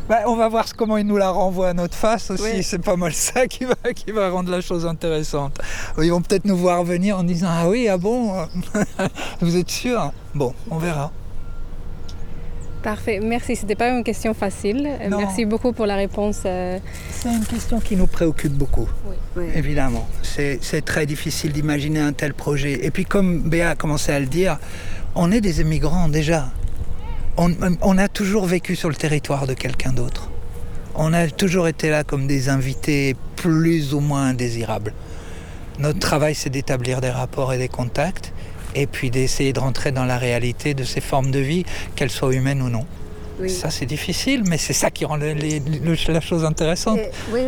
[0.08, 2.42] Bah, on va voir comment ils nous la renvoient à notre face aussi.
[2.44, 2.62] Oui.
[2.62, 5.58] C'est pas mal ça qui va, qui va rendre la chose intéressante.
[6.00, 8.32] Ils vont peut-être nous voir venir en disant Ah oui, ah bon?
[9.40, 11.10] Vous êtes sûr Bon, on verra.
[12.86, 13.56] Parfait, merci.
[13.56, 14.86] C'était pas une question facile.
[14.88, 15.18] Euh, Non.
[15.18, 16.42] Merci beaucoup pour la réponse.
[16.46, 16.78] euh,
[17.10, 18.88] C'est une question qui nous préoccupe beaucoup.
[19.36, 19.44] Oui.
[19.56, 22.86] Évidemment, c'est c'est très difficile d'imaginer un tel projet.
[22.86, 24.60] Et puis comme Béa a commencé à le dire,
[25.16, 26.46] on est des immigrants déjà.
[27.36, 27.50] On,
[27.82, 30.30] on a toujours vécu sur le territoire de quelqu'un d'autre.
[30.94, 34.92] On a toujours été là comme des invités plus ou moins indésirables.
[35.80, 38.32] Notre travail, c'est d'établir des rapports et des contacts,
[38.76, 41.64] et puis d'essayer de rentrer dans la réalité de ces formes de vie,
[41.96, 42.84] qu'elles soient humaines ou non.
[43.40, 43.50] Oui.
[43.50, 45.60] Ça, c'est difficile, mais c'est ça qui rend les-
[46.08, 46.98] la chose intéressante.
[47.32, 47.40] Oui,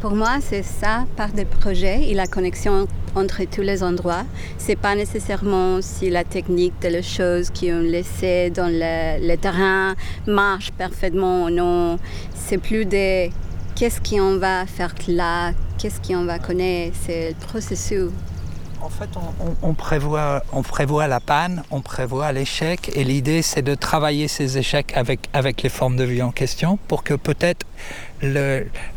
[0.00, 4.24] pour moi, c'est ça, part du projet et la connexion entre tous les endroits.
[4.56, 9.36] C'est pas nécessairement si la technique de les choses qui ont laissé dans le, le
[9.36, 9.94] terrain
[10.26, 11.98] marche parfaitement ou non.
[12.34, 13.28] C'est plus de
[13.74, 18.10] qu'est-ce qu'on va faire là, qu'est-ce qu'on va connaître, c'est le processus.
[18.86, 23.42] En fait, on, on- on prévoit, on prévoit la panne, on prévoit l'échec, et l'idée,
[23.42, 27.14] c'est de travailler ces échecs avec, avec les formes de vie en question pour que
[27.14, 27.66] peut-être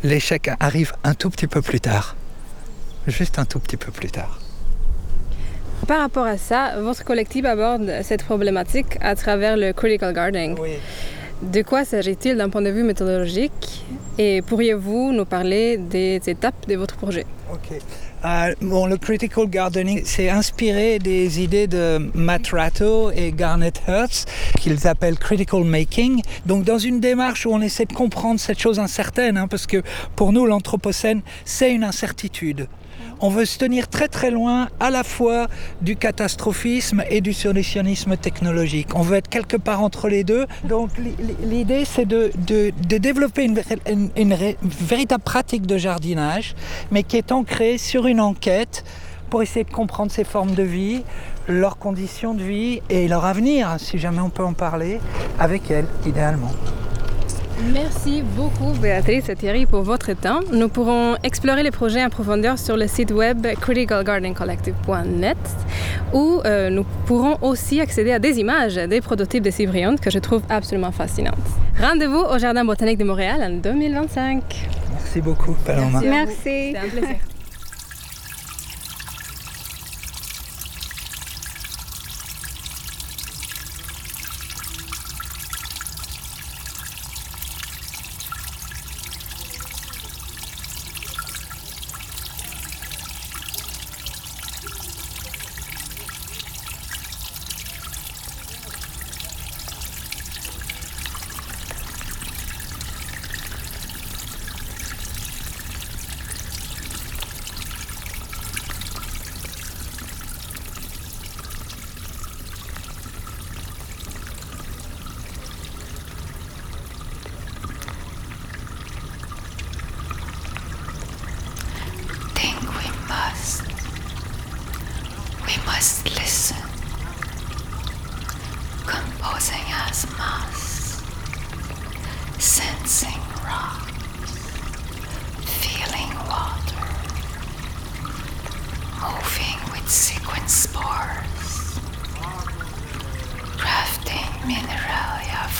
[0.04, 2.14] l'échec arrive un tout petit peu plus tard.
[3.08, 4.38] Juste un tout petit peu plus tard.
[5.88, 10.56] Par rapport à ça, votre collectif aborde cette problématique à travers le critical gardening.
[11.42, 13.84] De quoi s'agit-il d'un point de vue méthodologique?
[14.18, 17.26] Et pourriez-vous nous parler des étapes de votre projet?
[17.52, 17.78] Ok.
[18.24, 24.26] Euh, bon, le critical gardening, c'est inspiré des idées de Matt Ratto et Garnet Hertz,
[24.58, 26.20] qu'ils appellent critical making.
[26.44, 29.82] Donc, dans une démarche où on essaie de comprendre cette chose incertaine, hein, parce que
[30.16, 32.68] pour nous, l'anthropocène, c'est une incertitude.
[33.22, 35.46] On veut se tenir très très loin à la fois
[35.82, 38.94] du catastrophisme et du solutionnisme technologique.
[38.94, 40.46] On veut être quelque part entre les deux.
[40.64, 42.30] Donc li- li- l'idée c'est de,
[42.98, 43.60] développer une,
[44.16, 46.54] une- véritable pratique de jardinage,
[46.90, 48.84] mais qui est ancrée sur une enquête
[49.28, 51.02] pour essayer de comprendre ces formes de vie,
[51.46, 54.98] leurs conditions de vie et leur avenir, si jamais on peut en parler,
[55.38, 56.50] avec elles, idéalement.
[57.72, 60.40] Merci beaucoup Béatrice et Thierry pour votre temps.
[60.52, 65.36] Nous pourrons explorer les projets en profondeur sur le site web criticalgardencollective.net
[66.12, 70.18] où euh, nous pourrons aussi accéder à des images des prototypes de Cibriantes que je
[70.18, 71.34] trouve absolument fascinantes.
[71.80, 74.42] Rendez-vous au Jardin botanique de Montréal en 2025.
[74.92, 76.00] Merci beaucoup, Paloma.
[76.02, 76.34] Merci.
[76.42, 77.16] C'était un plaisir.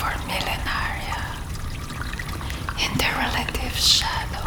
[0.01, 1.21] For millenaria
[2.85, 4.40] in their relative shadow.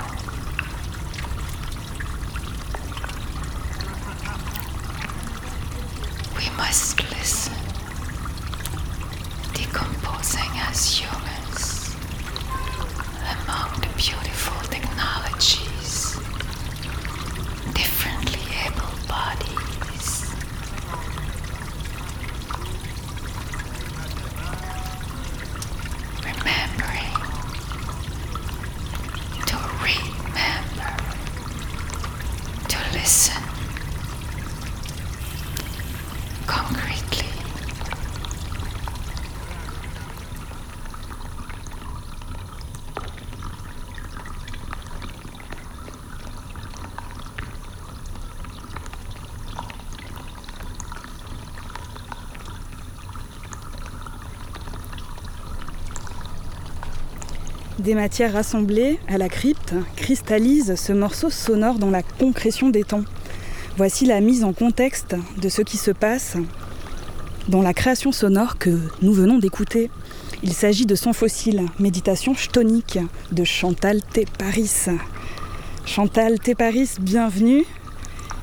[57.83, 63.03] Des matières rassemblées à la crypte cristallisent ce morceau sonore dans la concrétion des temps.
[63.75, 66.37] Voici la mise en contexte de ce qui se passe
[67.49, 68.69] dans la création sonore que
[69.01, 69.89] nous venons d'écouter.
[70.43, 72.99] Il s'agit de Son fossile, méditation chtonique
[73.33, 74.25] de Chantal T.
[74.39, 74.85] Paris.
[75.85, 76.55] Chantal T.
[76.55, 77.65] Paris, bienvenue.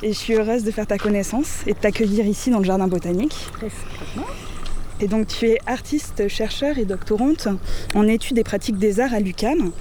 [0.03, 2.87] Et je suis heureuse de faire ta connaissance et de t'accueillir ici dans le jardin
[2.87, 3.49] botanique.
[5.01, 7.47] Et donc tu es artiste, chercheur et doctorante
[7.95, 9.71] en études et pratiques des arts à l'UCAM.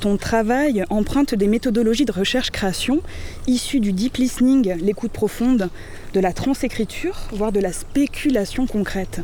[0.00, 3.00] Ton travail emprunte des méthodologies de recherche-création
[3.46, 5.70] issues du deep listening, l'écoute profonde,
[6.12, 9.20] de la transécriture, voire de la spéculation concrète,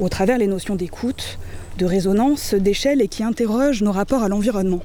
[0.00, 1.38] au travers les notions d'écoute,
[1.78, 4.82] de résonance, d'échelle et qui interrogent nos rapports à l'environnement.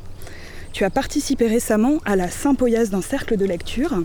[0.71, 4.03] Tu as participé récemment à la sympoïase d'un cercle de lecture,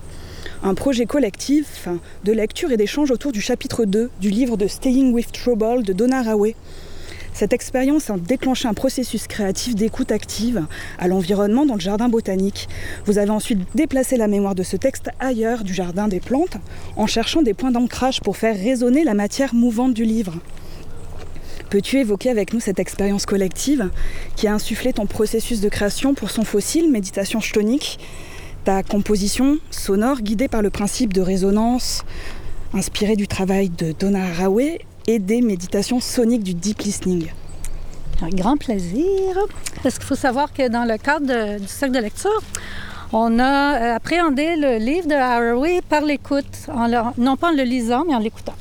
[0.63, 1.89] un projet collectif
[2.25, 5.93] de lecture et d'échange autour du chapitre 2 du livre de Staying with Trouble de
[5.93, 6.55] Donna Haraway.
[7.35, 10.67] Cette expérience a déclenché un processus créatif d'écoute active
[10.99, 12.69] à l'environnement dans le jardin botanique.
[13.07, 16.57] Vous avez ensuite déplacé la mémoire de ce texte ailleurs du jardin des plantes
[16.97, 20.35] en cherchant des points d'ancrage pour faire résonner la matière mouvante du livre.
[21.71, 23.91] Peux-tu évoquer avec nous cette expérience collective
[24.37, 27.99] qui a insufflé ton processus de création pour son fossile, méditation chtonique,
[28.65, 32.03] ta composition sonore guidée par le principe de résonance,
[32.73, 37.27] inspirée du travail de Donna Haraway et des méditations soniques du deep listening
[38.23, 39.37] Un grand plaisir.
[39.83, 42.43] Parce qu'il faut savoir que dans le cadre du cercle de lecture,
[43.13, 43.45] on a
[43.77, 46.67] euh, appréhendé le livre de Haraway par l'écoute,
[47.19, 48.55] non pas en le lisant, mais en l'écoutant.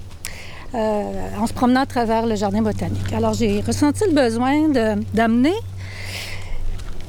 [0.75, 1.03] Euh,
[1.39, 3.13] en se promenant à travers le jardin botanique.
[3.13, 4.69] Alors j'ai ressenti le besoin
[5.13, 5.53] d'amener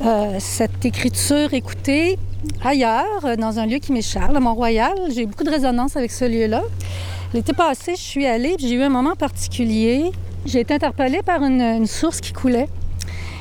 [0.05, 2.19] euh, cette écriture écoutée
[2.63, 4.93] ailleurs, euh, dans un lieu qui m'échappe, à Mont-Royal.
[5.11, 6.63] J'ai eu beaucoup de résonance avec ce lieu-là.
[7.33, 10.13] L'été passé, je suis allée, j'ai eu un moment particulier.
[10.47, 12.69] J'ai été interpellée par une, source qui coulait.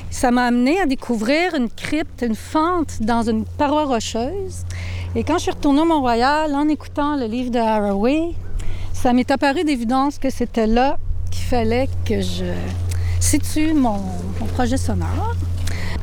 [0.10, 4.66] Ça m'a amené à découvrir une crypte, une fente dans une paroi rocheuse.
[5.16, 8.32] Et quand je suis retournée au Mont-Royal, en écoutant le livre de Haraway,
[8.94, 10.98] ça m'est apparu d'évidence que c'était là
[11.30, 12.46] qu'il fallait que je
[13.20, 14.00] situe mon
[14.54, 15.36] projet sonore.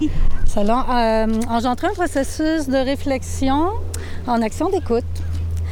[0.56, 3.70] A euh, engendré un processus de réflexion
[4.26, 5.04] en action d'écoute.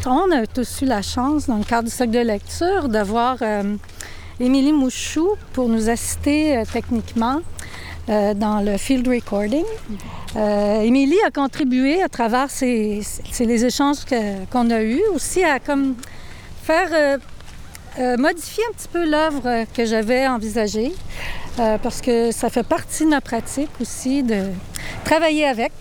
[0.07, 3.77] On a tous eu la chance, dans le cadre du cercle de lecture, d'avoir euh,
[4.39, 7.41] Émilie Mouchou pour nous assister euh, techniquement
[8.09, 9.65] euh, dans le field recording.
[10.37, 13.01] Émilie a contribué à travers ces,
[13.41, 14.05] les échanges
[14.53, 15.95] qu'on a eus aussi à comme
[16.63, 17.19] faire
[17.99, 20.93] euh, modifier un petit peu l'œuvre que j'avais envisagée
[21.59, 24.51] euh, parce que ça fait partie de ma pratique aussi de
[25.05, 25.73] travailler avec.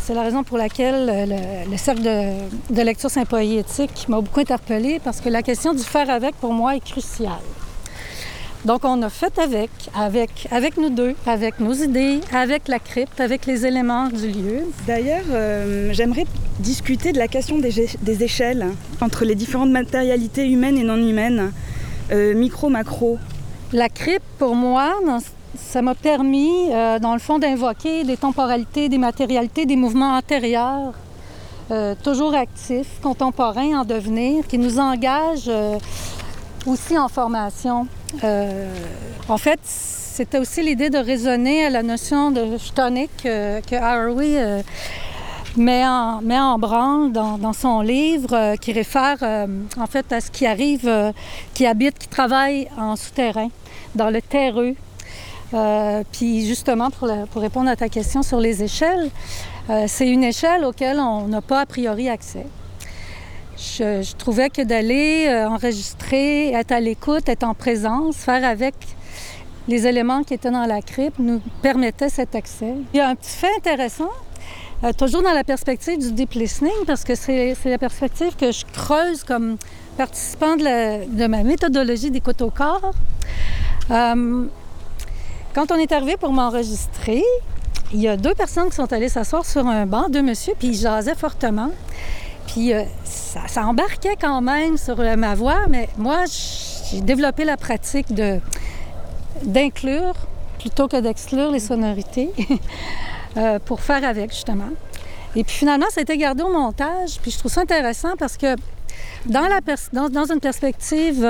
[0.00, 4.40] C'est la raison pour laquelle euh, le, le cercle de, de lecture sympoétique m'a beaucoup
[4.40, 7.32] interpellée parce que la question du faire avec pour moi est cruciale.
[8.66, 13.20] Donc on a fait avec, avec, avec nous deux, avec nos idées, avec la crypte,
[13.20, 14.62] avec les éléments du lieu.
[14.88, 16.24] D'ailleurs, euh, j'aimerais
[16.58, 18.66] discuter de la question des, échelles
[19.00, 21.52] entre les différentes matérialités humaines et non humaines,
[22.10, 23.18] euh, micro, macro.
[23.72, 25.20] La crypte, pour moi, dans-
[25.56, 30.92] ça m'a permis, euh, dans le fond, d'invoquer des temporalités, des matérialités, des mouvements antérieurs,
[31.70, 35.78] euh, toujours actifs, contemporains, en devenir, qui nous engagent euh,
[36.66, 37.86] aussi en formation.
[38.24, 38.72] Euh,
[39.28, 39.60] en fait,
[40.16, 44.62] c'était aussi l'idée de raisonner à la notion de chtonique euh, que Haraway euh,
[45.58, 50.46] met en, met branle dans, son livre euh, qui réfère en fait à ce qui
[50.46, 51.12] arrive,
[51.52, 53.48] qui habite, qui travaille en souterrain,
[53.94, 54.74] dans le terreux.
[56.12, 59.10] Puis justement, pour, répondre à ta question sur les échelles,
[59.86, 62.46] c'est une échelle auquel on n'a pas a priori accès.
[63.56, 68.74] Je, trouvais que d'aller euh, enregistrer, être à l'écoute, être en présence, faire avec
[69.68, 72.74] les éléments qui étaient dans la crypte nous permettait cet accès.
[72.92, 74.10] Il y a un petit fait intéressant,
[74.84, 78.64] euh, toujours dans la perspective du deep listening, parce que c'est la perspective que je
[78.72, 79.56] creuse comme
[79.96, 82.92] participant de ma méthodologie d'écoute au corps.
[83.90, 84.44] Euh,
[85.54, 87.24] quand on est arrivé pour m'enregistrer,
[87.92, 90.68] il y a deux personnes qui sont allées s'asseoir sur un banc, deux messieurs, puis
[90.68, 91.70] ils jasaient fortement.
[92.46, 96.24] Puis euh, ça, embarquait quand même sur euh, ma voix, mais moi,
[96.90, 98.40] j'ai développé la pratique de
[99.42, 100.14] d'inclure
[100.58, 102.30] plutôt que d'exclure les sonorités
[103.36, 104.70] euh, pour faire avec, justement.
[105.34, 107.18] Et puis finalement, ça a été gardé au montage.
[107.20, 108.56] Puis je trouve ça intéressant parce que
[109.26, 109.60] dans, la
[109.92, 111.26] dans, dans une perspective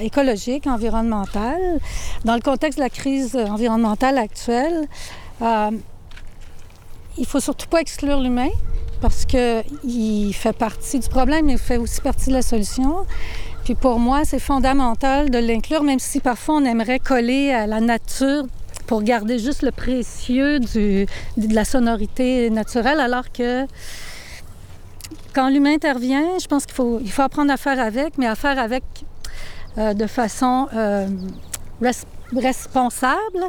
[0.00, 1.80] écologique, environnementale,
[2.24, 4.86] dans le contexte de la crise environnementale actuelle,
[7.18, 8.50] il faut surtout pas exclure l'humain
[9.00, 13.06] parce qu'il fait partie du problème, mais il fait aussi partie de la solution.
[13.64, 17.80] Puis pour moi, c'est fondamental de l'inclure, même si parfois on aimerait coller à la
[17.80, 18.44] nature
[18.86, 23.66] pour garder juste le précieux de la sonorité naturelle, alors que
[25.34, 28.36] quand l'humain intervient, je pense qu'il faut, il faut apprendre à faire avec, mais à
[28.36, 28.84] faire avec
[29.76, 31.08] euh, de façon euh,
[31.82, 33.44] res- responsable.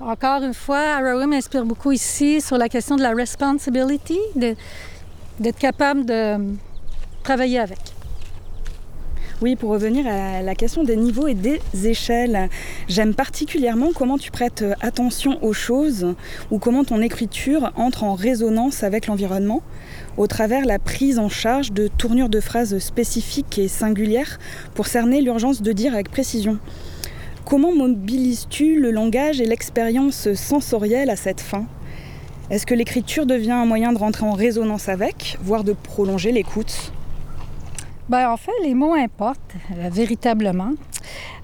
[0.00, 6.06] Encore une fois, Arawa m'inspire beaucoup ici sur la question de la responsibility, d'être capable
[6.06, 6.36] de
[7.24, 7.80] travailler avec.
[9.42, 12.48] Oui, pour revenir à la question des niveaux et des échelles,
[12.88, 16.14] j'aime particulièrement comment tu prêtes attention aux choses
[16.52, 19.62] ou comment ton écriture entre en résonance avec l'environnement
[20.16, 24.38] au travers la prise en charge de tournures de phrases spécifiques et singulières
[24.74, 26.58] pour cerner l'urgence de dire avec précision.
[27.48, 31.64] Comment mobilises-tu le langage et l'expérience sensorielle à cette fin?
[32.50, 36.92] Est-ce que l'écriture devient un moyen de rentrer en résonance avec, voire de prolonger l'écoute?
[38.10, 40.72] Ben, en fait, les mots importent euh, véritablement.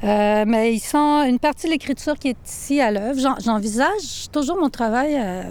[0.02, 3.18] Euh, mais ils sont une partie de l'écriture qui est ici à l'œuvre.
[3.18, 5.42] J'en- J'envisage toujours mon travail euh,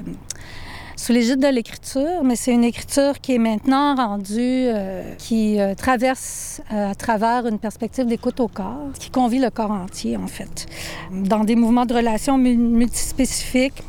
[0.96, 5.74] sous l'égide de l'écriture, mais c'est une écriture qui est maintenant rendue, euh, qui euh,
[5.74, 10.28] traverse euh, à travers une perspective d'écoute au corps, qui convie le corps entier, en
[10.28, 10.68] fait,
[11.12, 13.84] dans des mouvements de relations mul- multispécifiques,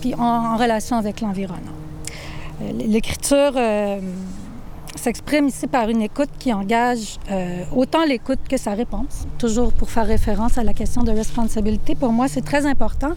[0.00, 1.72] puis en, relation avec l'environnement.
[2.74, 3.54] L'écriture
[4.94, 7.18] s'exprime ici par une écoute qui engage
[7.74, 9.26] autant l'écoute que sa réponse.
[9.38, 13.12] Toujours pour faire référence à la question de responsabilité, pour moi, c'est très important.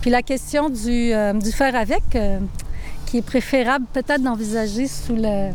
[0.00, 1.12] Puis la question du,
[1.52, 2.02] faire avec,
[3.08, 5.50] qui est préférable peut-être d'envisager sous le,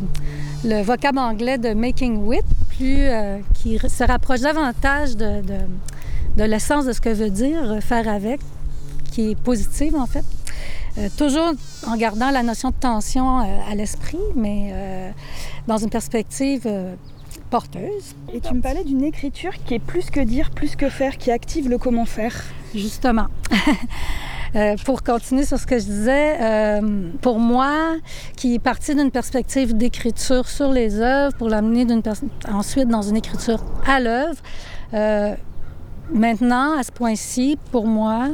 [0.64, 5.58] le vocable anglais de making with, plus, euh, qui se rapproche davantage de, de,
[6.36, 8.40] de l'essence de ce que veut dire faire avec,
[9.12, 10.24] qui est positive en fait.
[10.96, 11.52] Euh, toujours
[11.88, 15.10] en gardant la notion de tension euh, à l'esprit, mais euh,
[15.66, 16.68] dans une perspective
[17.50, 18.14] porteuse.
[18.32, 21.30] Et tu me parlais d'une écriture qui est plus que dire, plus que faire, qui
[21.30, 22.44] active le comment faire.
[22.74, 23.26] Justement.
[24.56, 27.96] Euh, pour continuer sur ce que je disais, euh, pour moi,
[28.36, 31.84] qui est parti d'une perspective d'écriture sur les œuvres, pour l'amener
[32.52, 34.40] ensuite dans une écriture à l'œuvre,
[34.92, 35.34] euh,
[36.12, 38.28] maintenant, à ce point-ci, pour moi,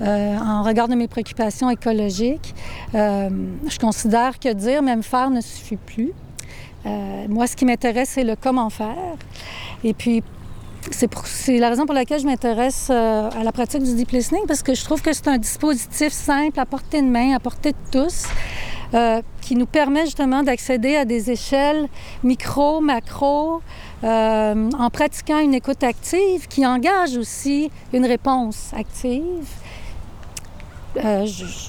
[0.00, 2.54] en regard de mes préoccupations écologiques,
[2.92, 6.12] je considère que dire, même faire, ne suffit plus.
[6.84, 9.16] Moi, ce qui m'intéresse, c'est le comment faire.
[9.82, 10.22] Et puis,
[10.90, 14.62] c'est la raison pour laquelle je m'intéresse euh, à la pratique du deep listening, parce
[14.62, 17.76] que je trouve que c'est un dispositif simple, à portée de main, à portée de
[17.90, 18.26] tous,
[18.94, 21.88] euh, qui nous permet justement d'accéder à des échelles
[22.22, 23.62] micro, macro,
[24.04, 29.46] euh, en pratiquant une écoute active qui engage aussi une réponse active.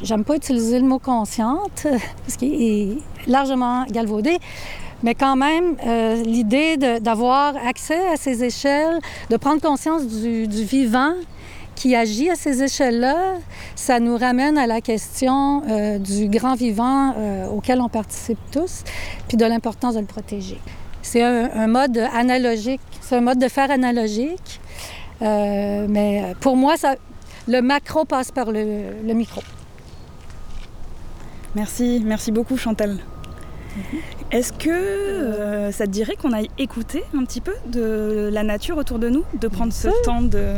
[0.04, 1.86] J'aime pas utiliser le mot consciente,
[2.26, 2.98] parce qu'il est
[3.28, 4.38] largement galvaudé.
[5.04, 10.64] Mais quand même, euh, l'idée d'avoir accès à ces échelles, de prendre conscience du, du
[10.64, 11.14] vivant
[11.76, 13.36] qui agit à ces échelles-là,
[13.76, 18.84] ça nous ramène à la question euh, du grand vivant euh, auquel on participe tous,
[19.28, 20.60] puis de l'importance de le protéger.
[21.04, 24.60] C'est un, un mode analogique, c'est un mode de faire analogique,
[25.22, 26.96] mais pour moi, ça,
[27.48, 29.42] le macro passe par le, le micro.
[31.56, 32.98] Merci, merci beaucoup Chantal.
[34.30, 38.78] Est-ce que euh, ça te dirait qu'on aille écouter un petit peu de la nature
[38.78, 40.56] autour de nous, de prendre ce temps de,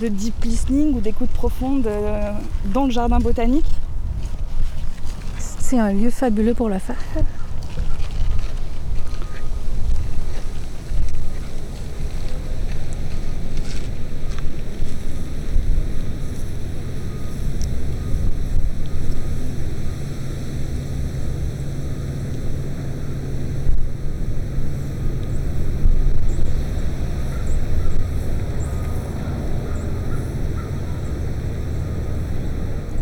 [0.00, 2.30] de deep listening ou d'écoute profonde euh,
[2.72, 3.66] dans le jardin botanique?
[5.38, 6.96] C'est un lieu fabuleux pour le faire.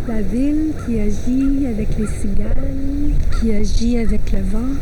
[0.07, 4.74] La qui agit avec les cigales, qui agit avec le vent,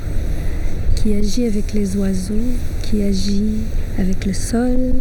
[0.96, 2.34] qui agit avec les oiseaux,
[2.82, 3.59] qui agit
[3.98, 4.94] avec le sol.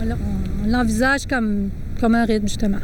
[0.00, 1.70] On, on- on l'envisage comme,
[2.00, 2.78] comme un rythme, justement.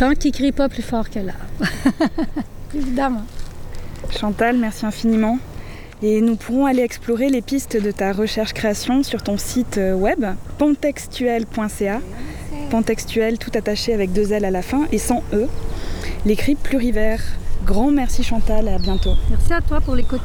[0.00, 1.44] Tant qu'il crie pas plus fort que l'arbre.
[2.74, 3.20] Évidemment.
[4.08, 5.38] Chantal, merci infiniment.
[6.02, 10.24] Et nous pourrons aller explorer les pistes de ta recherche-création sur ton site euh, web
[10.56, 12.00] pontextuel.ca.
[12.70, 15.46] Pontextuel tout attaché avec deux L à la fin et sans E.
[16.24, 17.20] Les cris plurivers.
[17.66, 19.16] Grand merci Chantal et à bientôt.
[19.28, 20.22] Merci à toi pour l'écoute.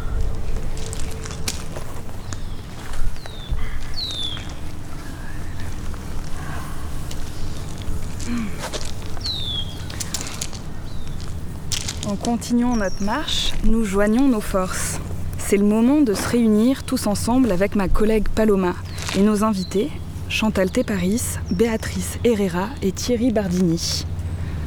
[12.25, 14.99] En continuant notre marche, nous joignons nos forces.
[15.37, 18.73] C'est le moment de se réunir tous ensemble avec ma collègue Paloma
[19.15, 19.91] et nos invités,
[20.27, 21.21] Chantal Téparis,
[21.51, 24.07] Béatrice Herrera et Thierry Bardini.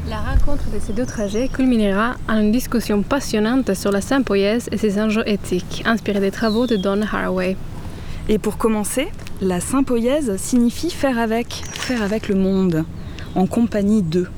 [0.09, 4.77] La rencontre de ces deux trajets culminera en une discussion passionnante sur la sympoïèse et
[4.77, 7.57] ses enjeux éthiques, inspirée des travaux de Don Haraway.
[8.29, 9.09] Et pour commencer,
[9.41, 12.85] la sympoïèse signifie faire avec, faire avec le monde,
[13.35, 14.29] en compagnie d'eux.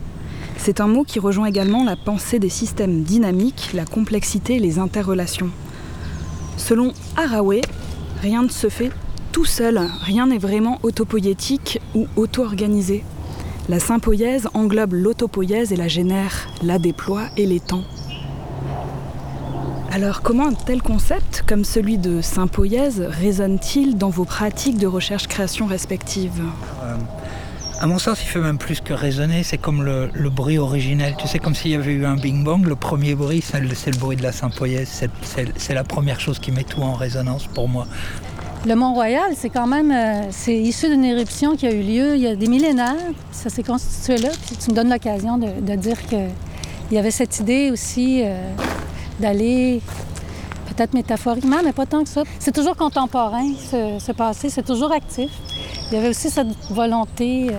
[0.63, 4.79] C'est un mot qui rejoint également la pensée des systèmes dynamiques, la complexité et les
[4.79, 5.49] interrelations.
[6.59, 7.63] Selon Haraway,
[8.21, 8.91] rien ne se fait
[9.33, 13.05] tout seul, rien n'est vraiment autopoïétique ou auto-organisé.
[13.71, 17.83] La sympoïèse englobe l'autopoïèse et la génère, la déploie et l'étend.
[19.91, 25.65] Alors comment un tel concept, comme celui de sympoïèse, résonne-t-il dans vos pratiques de recherche-création
[25.65, 26.43] respectives?
[26.83, 26.97] Euh,
[27.81, 31.15] à mon sens, il fait même plus que résonner, c'est comme le, bruit originel.
[31.19, 33.97] Tu sais, comme s'il y avait eu un Bing Bang, le premier bruit, c'est le,
[33.99, 35.09] bruit de la sympoïèse.
[35.23, 37.87] C'est- la première chose qui met tout en résonance pour moi.
[38.67, 42.21] Le Mont-Royal, c'est quand même euh, c'est issu d'une éruption qui a eu lieu il
[42.21, 42.97] y a des millénaires.
[43.33, 44.29] Ça s'est constitué là.
[44.47, 46.29] Puis tu me donnes l'occasion de, dire qu'il
[46.93, 48.53] y avait cette idée aussi euh,
[49.21, 49.81] d'aller,
[50.69, 52.25] peut-être métaphoriquement, mais pas tant que ça.
[52.39, 55.31] C'est toujours contemporain, ce passé, c'est toujours actif.
[55.91, 57.57] Il y avait aussi cette volonté euh,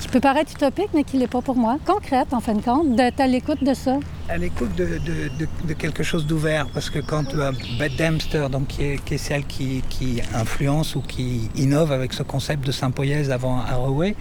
[0.00, 2.62] qui peut paraître utopique, mais qui ne l'est pas pour moi, concrète en fin de
[2.62, 3.98] compte, d'être à l'écoute de ça.
[4.30, 7.50] À l'écoute de, quelque chose d'ouvert, parce que quand euh,
[7.80, 9.82] Beth Dempster, donc, qui, est, celle qui,
[10.32, 14.14] influence ou qui innove avec ce concept de sympoïèse avant Haraway,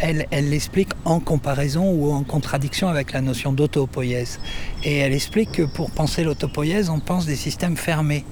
[0.00, 4.38] elle, elle l'explique en comparaison ou en contradiction avec la notion d'autopoïèse.
[4.82, 8.26] Et elle explique que pour penser l'autopoïèse, on pense des systèmes fermés.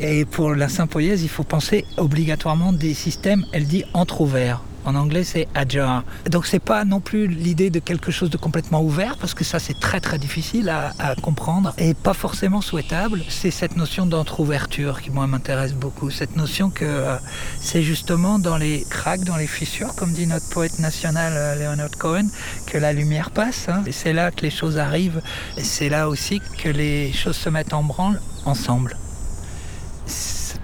[0.00, 4.62] Et pour la sympoïèse, il faut penser obligatoirement des systèmes, elle dit, entre-ouverts.
[4.84, 6.04] En anglais, c'est ajar.
[6.30, 9.58] Donc, c'est pas non plus l'idée de quelque chose de complètement ouvert, parce que ça,
[9.58, 13.22] c'est très très difficile à, comprendre et pas forcément souhaitable.
[13.28, 16.10] C'est cette notion d'entre-ouverture qui, moi, m'intéresse beaucoup.
[16.10, 17.16] Cette notion que euh,
[17.60, 21.96] c'est justement dans les cracks, dans les fissures, comme dit notre poète national euh, Leonard
[21.98, 22.28] Cohen,
[22.66, 23.68] que la lumière passe.
[23.68, 23.82] hein.
[23.90, 25.22] C'est là que les choses arrivent.
[25.58, 28.96] C'est là aussi que les choses se mettent en branle ensemble.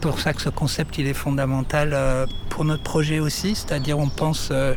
[0.05, 4.11] Pour ça que ce concept il est fondamental euh, pour notre projet aussi, c'est-à-dire on
[4.11, 4.75] pense, euh,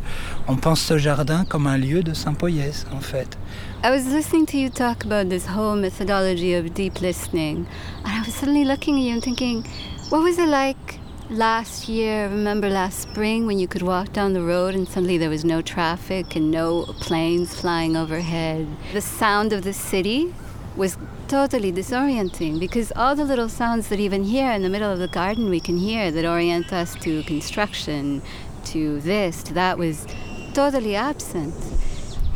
[0.47, 3.37] on pense ce jardin comme un lieu de sympoïèse en fait.
[3.83, 7.65] I was listening to you talk about this whole methodology of deep listening,
[8.05, 9.65] and I was suddenly looking at you and thinking,
[10.11, 12.29] what was it like last year?
[12.29, 15.61] Remember last spring when you could walk down the road and suddenly there was no
[15.61, 18.65] traffic and no planes flying overhead?
[18.93, 20.33] The sound of the city
[20.77, 20.95] was
[21.27, 25.07] totally disorienting because all the little sounds that even here in the middle of the
[25.09, 28.21] garden we can hear that orient us to construction,
[28.63, 30.05] to this, to that was
[30.53, 31.53] totally absent.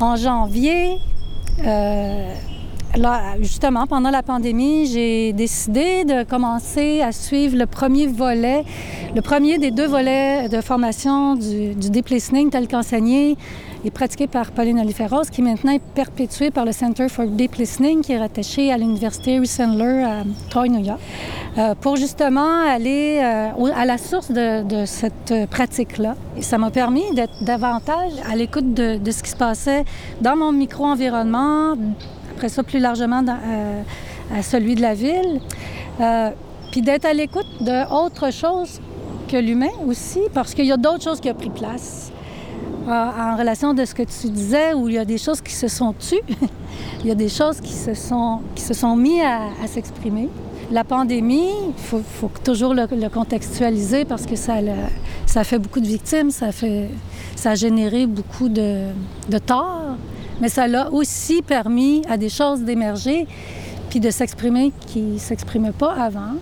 [0.01, 0.99] En janvier,
[1.63, 2.35] euh,
[3.39, 8.65] justement, pendant la pandémie, j'ai décidé de commencer à suivre le premier volet,
[9.15, 13.37] le premier des deux volets de formation du, du deep listening tel qu'enseigné
[13.83, 18.01] et pratiqué par Pauline Oliferos, qui maintenant est perpétué par le Center for Deep Listening,
[18.01, 20.99] qui est rattaché à l'Université Sandler à Troy, New York,
[21.57, 26.15] euh, pour justement aller euh, à la source de, cette pratique-là.
[26.41, 29.83] Ça m'a permis d'être davantage à l'écoute de, ce qui se passait
[30.21, 31.73] dans mon micro-environnement,
[32.35, 33.81] après ça plus largement euh,
[34.37, 35.41] à celui de la ville,
[36.71, 38.79] puis d'être à l'écoute d'autre chose
[39.27, 42.11] que l'humain aussi, parce qu'il y a d'autres choses qui ont pris place
[42.87, 45.67] en, relation de ce que tu disais, où il y a des choses qui se
[45.67, 46.21] sont tues,
[47.01, 50.29] il y a des choses qui se sont, qui se sont à, s'exprimer.
[50.71, 56.49] La pandémie, il faut, toujours le, contextualiser parce que ça, fait beaucoup de victimes, ça
[57.45, 58.85] a généré beaucoup de,
[59.29, 59.97] de torts,
[60.39, 63.27] mais ça l'a aussi permis à des choses d'émerger
[63.89, 66.35] puis de s'exprimer qui ne s'exprimaient pas avant.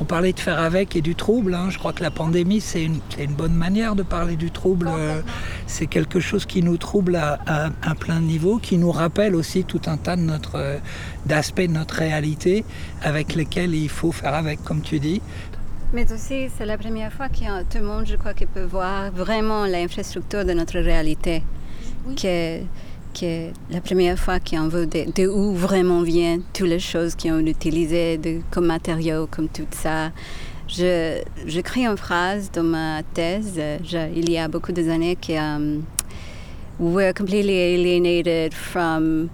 [0.00, 1.54] On parlait de faire avec et du trouble.
[1.54, 1.68] hein.
[1.70, 3.00] Je crois que la pandémie, c'est une,
[3.36, 4.88] bonne manière de parler du trouble.
[4.88, 5.20] Euh,
[5.66, 9.34] C'est quelque chose qui nous trouble à, à- à plein de niveaux, qui nous rappelle
[9.34, 10.78] aussi tout un tas de notre, euh,
[11.26, 12.64] d'aspects de notre réalité
[13.02, 15.20] avec lesquels il faut faire avec, comme tu dis.
[15.92, 19.10] Mais aussi, c'est la première fois que tout le monde, je crois, qui peut voir
[19.12, 21.42] vraiment l'infrastructure de notre réalité.
[22.20, 22.60] Que,
[23.18, 27.30] que la première fois qu'on veut de, de où vraiment viennent toutes les choses qui
[27.30, 30.10] ont utilisées de, comme matériaux, comme tout ça.
[30.68, 35.32] Je, j'écris une phrase dans ma thèse, euh, je- il y a beaucoup d'années, que
[35.32, 35.82] um,
[36.78, 39.28] we're completely alienated from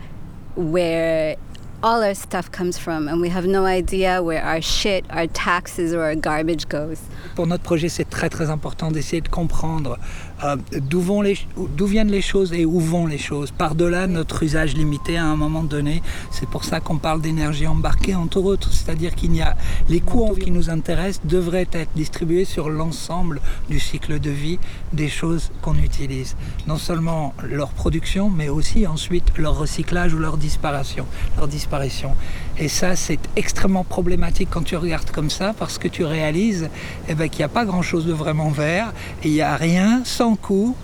[0.57, 1.37] where
[1.83, 5.93] all our stuff comes from, and we have no idea where our shit, our taxes,
[5.93, 6.99] or our garbage goes.
[7.35, 9.99] Pour notre projet, c'est très très important d'essayer de comprendre
[10.45, 13.51] euh, d'où viennent les choses et où vont les choses?
[13.51, 18.15] Par-delà notre usage limité à un moment donné, c'est pour ça qu'on parle d'énergie embarquée
[18.15, 19.57] entre autres, c'est-à-dire qu'il y a
[19.89, 23.41] les coûts qui nous intéressent devraient être distribués sur l'ensemble
[23.71, 24.59] du cycle de vie
[24.97, 26.35] des choses qu'on utilise.
[26.67, 31.07] Non seulement leur production, mais aussi ensuite leur recyclage ou leur disparition.
[31.37, 32.15] Leur disparition.
[32.59, 36.71] Et ça, c'est extrêmement problématique quand tu regardes comme ça, parce que tu réalises
[37.09, 38.93] eh ben, qu'il n'y a pas grand-chose de vraiment vert,
[39.23, 40.75] il n'y a rien sans coût,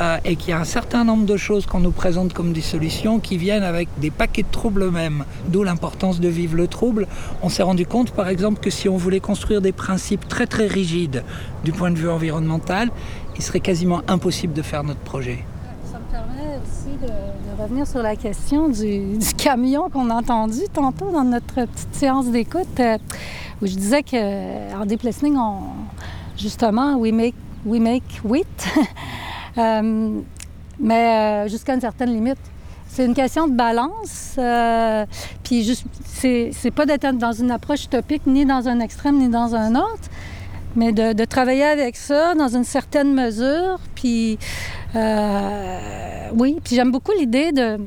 [0.00, 2.60] euh, et qu'il y a un certain nombre de choses qu'on nous présente comme des
[2.60, 5.24] solutions qui viennent avec des paquets de troubles eux-mêmes.
[5.48, 7.06] D'où l'importance de vivre le trouble.
[7.42, 10.66] On s'est rendu compte, par exemple, que si on voulait construire des principes très très
[10.66, 11.24] rigides
[11.64, 12.90] du point de vue environnemental,
[13.36, 15.44] il serait quasiment impossible de faire notre projet.
[15.90, 21.10] Ça me permet aussi de, revenir sur la question du, camion qu'on a entendu tantôt
[21.10, 22.98] dans notre petite séance d'écoute, euh,
[23.60, 25.60] où je disais qu'en deep listening, on,
[26.36, 27.34] justement, we make,
[27.64, 28.46] we make wheat,
[29.58, 30.20] Euh,
[30.80, 32.38] mais euh, jusqu'à une certaine limite.
[32.88, 34.34] C'est une question de balance.
[34.38, 35.06] euh,
[35.42, 35.76] puis
[36.12, 40.08] c'est pas d'être dans une approche utopique, ni dans un extrême, ni dans un autre,
[40.76, 43.78] mais de, de travailler avec ça dans une certaine mesure.
[43.94, 44.38] Puis,
[44.96, 47.78] euh, oui, puis j'aime beaucoup l'idée de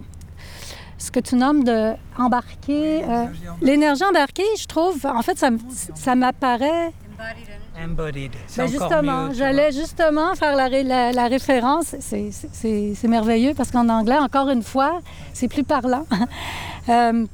[0.98, 3.04] ce que tu nommes de embarquer.
[3.04, 3.26] euh,
[3.62, 6.92] L'énergie embarquée, je trouve, en fait, ça, m'apparaît.
[7.84, 8.32] Embodied.
[8.56, 11.94] Ben justement, j'allais justement faire la, ré- la- la référence.
[12.00, 15.02] C'est merveilleux parce qu'en anglais, encore une fois,
[15.34, 16.06] c'est plus parlant.
[16.88, 17.26] Euh,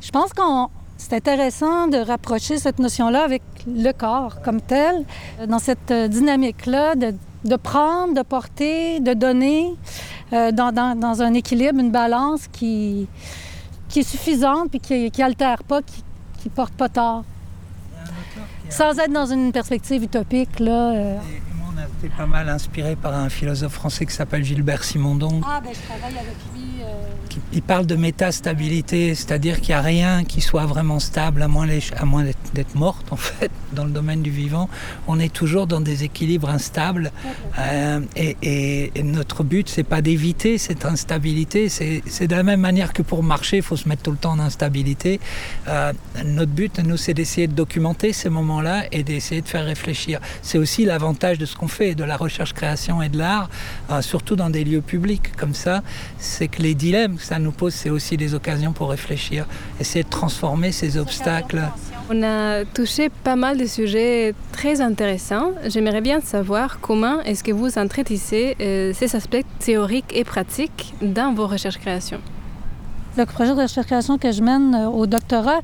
[0.00, 0.68] je pense qu'on
[1.06, 5.04] c'est intéressant de rapprocher cette notion-là avec le corps comme tel,
[5.40, 7.14] euh, dans cette euh, dynamique-là de,
[7.44, 9.74] de prendre, de porter, de donner,
[10.32, 13.06] euh, dans, dans- dans un équilibre, une balance qui,
[13.88, 16.02] qui est suffisante puis qui n'altère pas, qui
[16.46, 17.24] ne porte pas tort.
[18.70, 20.92] Sans être dans une perspective utopique, là.
[20.92, 21.16] euh.
[21.76, 25.40] On a été pas mal inspiré par un philosophe français qui s'appelle Gilbert Simondon.
[25.46, 26.53] Ah, ben je travaille avec lui.
[27.54, 31.66] Il parle de métastabilité, c'est-à-dire qu'il n'y a rien qui soit vraiment stable, à moins,
[31.66, 34.68] d'être- morte en fait, dans le domaine du vivant.
[35.06, 37.12] On est toujours dans des équilibres instables.
[37.58, 41.68] Euh, et, notre but, c'est pas d'éviter cette instabilité.
[41.68, 44.32] C'est de la même manière que pour marcher, il faut se mettre tout le temps
[44.32, 45.20] en instabilité.
[45.68, 45.92] Euh,
[46.24, 50.18] notre but, nous, c'est d'essayer de documenter ces moments-là et d'essayer de faire réfléchir.
[50.42, 53.48] C'est aussi l'avantage de ce qu'on fait, de la recherche-création et de l'art,
[53.90, 55.82] euh, surtout dans des lieux publics comme ça,
[56.18, 59.46] c'est que les dilemmes ça nous pose, c'est aussi des occasions pour réfléchir,
[59.80, 61.62] essayer de transformer ces obstacles.
[62.10, 65.52] On a touché pas mal de sujets très intéressants.
[65.68, 71.32] J'aimerais bien savoir comment est-ce que vous entretissez euh, ces aspects théoriques et pratiques dans
[71.32, 72.20] vos recherches-créations.
[73.16, 75.60] Le projet de recherche-création que je mène euh, au doctorat,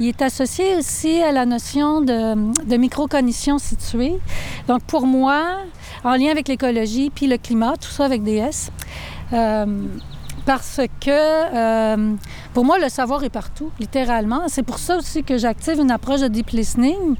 [0.00, 4.14] il est associé aussi à la notion de, de microcognition située.
[4.68, 5.58] Donc pour moi,
[6.02, 8.72] en lien avec l'écologie puis le climat, tout ça avec des S,
[9.32, 9.66] euh,
[10.46, 12.14] parce que euh,
[12.52, 14.42] pour moi, le savoir est partout, littéralement.
[14.48, 17.16] C'est pour ça aussi que j'active une approche de deep listening,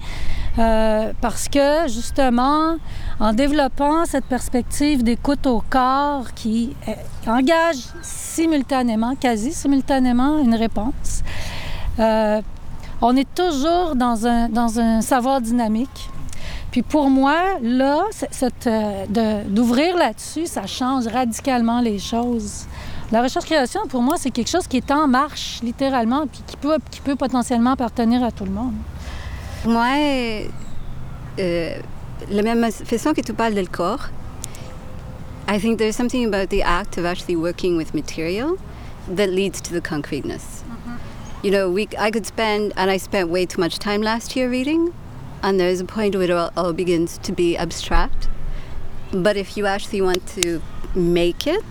[0.59, 2.76] euh, parce que justement,
[3.20, 6.92] en développant cette perspective d'écoute au corps qui euh,
[7.26, 11.22] engage simultanément, quasi simultanément, une réponse,
[13.01, 16.10] on est toujours dans un, dans un savoir dynamique.
[16.70, 18.02] Puis pour moi, là,
[19.46, 22.66] d'ouvrir là-dessus, ça change radicalement les choses.
[23.12, 26.78] La recherche-création, pour moi, c'est quelque chose qui est en marche, littéralement, puis qui peut,
[26.90, 28.74] qui peut potentiellement appartenir à tout le monde.
[29.66, 29.86] Moi,
[31.39, 31.76] euh,
[32.31, 34.09] la même façon que tu parles du corps,
[35.47, 38.56] I think there's something about the act of actually working with material
[39.14, 40.64] that leads to the concreteness.
[41.43, 44.48] You know, we, I could spend, and I spent way too much time last year
[44.48, 44.94] reading,
[45.43, 48.28] and there's a point where it all, all begins to be abstract.
[49.12, 50.62] But if you actually want to
[50.94, 51.62] make it,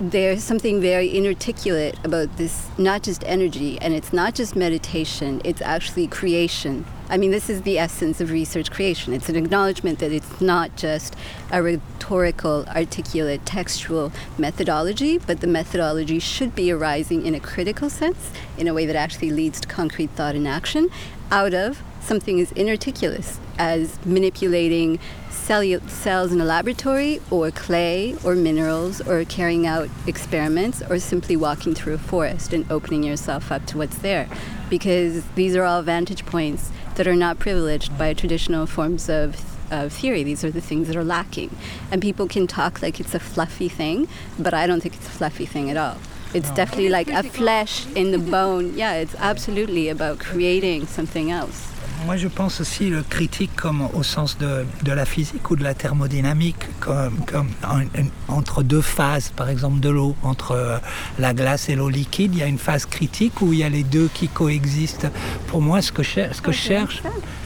[0.00, 5.62] there's something very inarticulate about this, not just energy, and it's not just meditation, it's
[5.62, 6.84] actually creation.
[7.08, 9.12] I mean, this is the essence of research creation.
[9.12, 11.14] It's an acknowledgement that it's not just
[11.52, 18.32] a rhetorical, articulate, textual methodology, but the methodology should be arising in a critical sense,
[18.58, 20.88] in a way that actually leads to concrete thought and action,
[21.30, 24.98] out of something as inarticulate as manipulating
[25.30, 31.36] cellu- cells in a laboratory, or clay, or minerals, or carrying out experiments, or simply
[31.36, 34.28] walking through a forest and opening yourself up to what's there.
[34.70, 39.36] Because these are all vantage points that are not privileged by traditional forms of,
[39.72, 40.22] of theory.
[40.22, 41.54] These are the things that are lacking.
[41.90, 44.08] And people can talk like it's a fluffy thing,
[44.38, 45.98] but I don't think it's a fluffy thing at all.
[46.32, 48.76] It's definitely like a flesh in the bone.
[48.76, 51.73] Yeah, it's absolutely about creating something else.
[52.04, 55.62] Moi, je pense aussi le critique comme au sens de, de la physique ou de
[55.64, 60.76] la thermodynamique, comme, comme en- en- entre deux phases, par exemple de l'eau, entre euh,
[61.18, 63.70] la glace et l'eau liquide, il y a une phase critique où il y a
[63.70, 65.06] les deux qui coexistent.
[65.46, 67.02] Pour moi, ce que, je cher- ce que je cherche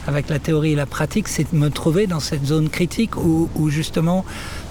[0.07, 3.49] avec la théorie et la pratique, c'est de me trouver dans cette zone critique où,
[3.55, 4.25] où justement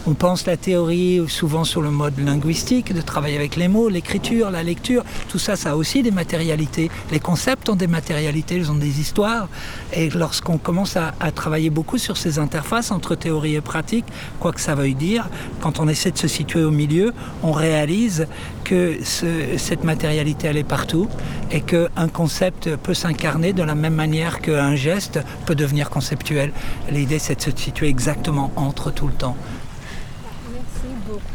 [0.09, 4.51] on pense la théorie souvent sur le mode linguistique, de travailler avec les mots, l'écriture,
[4.51, 6.91] la lecture, tout ça, ça a aussi des matérialités.
[7.13, 9.49] Les concepts ont des matérialités, ils ont des histoires.
[9.93, 14.07] Et lorsqu'on commence à, travailler beaucoup sur ces interfaces entre théorie et pratique,
[14.41, 15.29] quoi que ça veuille dire,
[15.61, 17.13] quand on essaie de se situer au milieu,
[17.43, 18.27] on réalise
[18.65, 21.07] que ce- cette matérialité, elle est partout
[21.51, 26.53] et qu'un concept peut s'incarner de la même manière qu'un geste peut devenir conceptuel.
[26.91, 29.37] L'idée, c'est de se situer exactement entre tout le temps.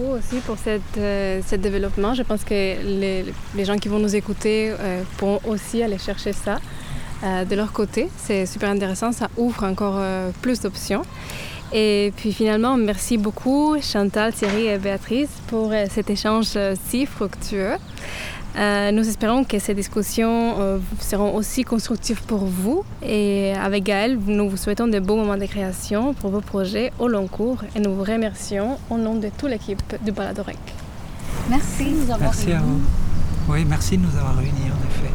[0.03, 2.13] Beaucoup aussi pour cette, euh, ce développement.
[2.13, 3.25] Je pense que les,
[3.55, 6.59] les gens qui vont nous écouter euh, pourront aussi aller chercher ça
[7.23, 8.09] euh, de leur côté.
[8.17, 11.03] C'est super intéressant, ça ouvre encore euh, plus d'options.
[11.73, 16.57] Et puis finalement, merci beaucoup Chantal, Thierry et Béatrice pour cet échange
[16.87, 17.77] si fructueux.
[18.55, 22.83] Euh, nous espérons que ces discussions euh, seront aussi constructives pour vous.
[23.01, 27.07] Et avec Gaël, nous vous souhaitons de beaux moments de création pour vos projets au
[27.07, 27.63] long cours.
[27.75, 30.59] Et nous vous remercions au nom de toute l'équipe du Baladorec.
[31.49, 31.87] Merci.
[32.19, 32.81] Merci à vous.
[33.49, 35.11] Oui, merci de nous avoir réunis, en effet.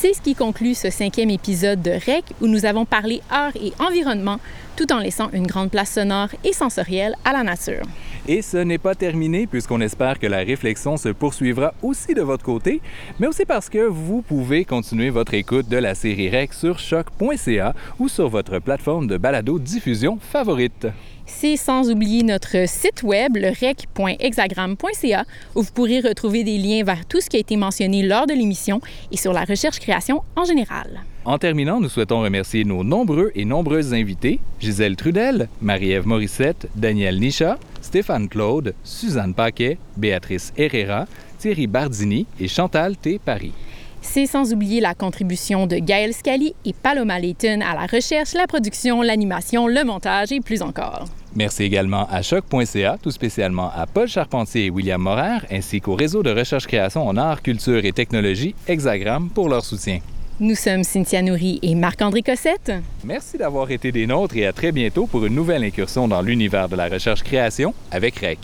[0.00, 3.72] C'est ce qui conclut ce cinquième épisode de REC où nous avons parlé art et
[3.80, 4.38] environnement
[4.76, 7.82] tout en laissant une grande place sonore et sensorielle à la nature.
[8.28, 12.44] Et ce n'est pas terminé puisqu'on espère que la réflexion se poursuivra aussi de votre
[12.44, 12.80] côté,
[13.18, 17.74] mais aussi parce que vous pouvez continuer votre écoute de la série REC sur choc.ca
[17.98, 20.86] ou sur votre plateforme de balado diffusion favorite.
[21.30, 25.24] C'est sans oublier notre site web, le rec.hexagram.ca,
[25.54, 28.32] où vous pourrez retrouver des liens vers tout ce qui a été mentionné lors de
[28.32, 28.80] l'émission
[29.12, 31.02] et sur la recherche-création en général.
[31.24, 37.20] En terminant, nous souhaitons remercier nos nombreux et nombreuses invités, Gisèle Trudel, Marie-Ève Morissette, Daniel
[37.20, 41.06] Nicha, Stéphane Claude, Suzanne Paquet, Béatrice Herrera,
[41.38, 43.20] Thierry Bardini et Chantal T.
[43.24, 43.52] Paris.
[44.00, 48.46] C'est sans oublier la contribution de Gaël Scali et Paloma Layton à la recherche, la
[48.46, 51.04] production, l'animation, le montage et plus encore.
[51.34, 56.22] Merci également à choc.ca, tout spécialement à Paul Charpentier et William Morer, ainsi qu'au réseau
[56.22, 60.00] de recherche-création en art, culture et technologie Hexagram pour leur soutien.
[60.40, 62.72] Nous sommes Cynthia Nourry et Marc-André Cossette.
[63.04, 66.68] Merci d'avoir été des nôtres et à très bientôt pour une nouvelle incursion dans l'univers
[66.68, 68.38] de la recherche-création avec REC.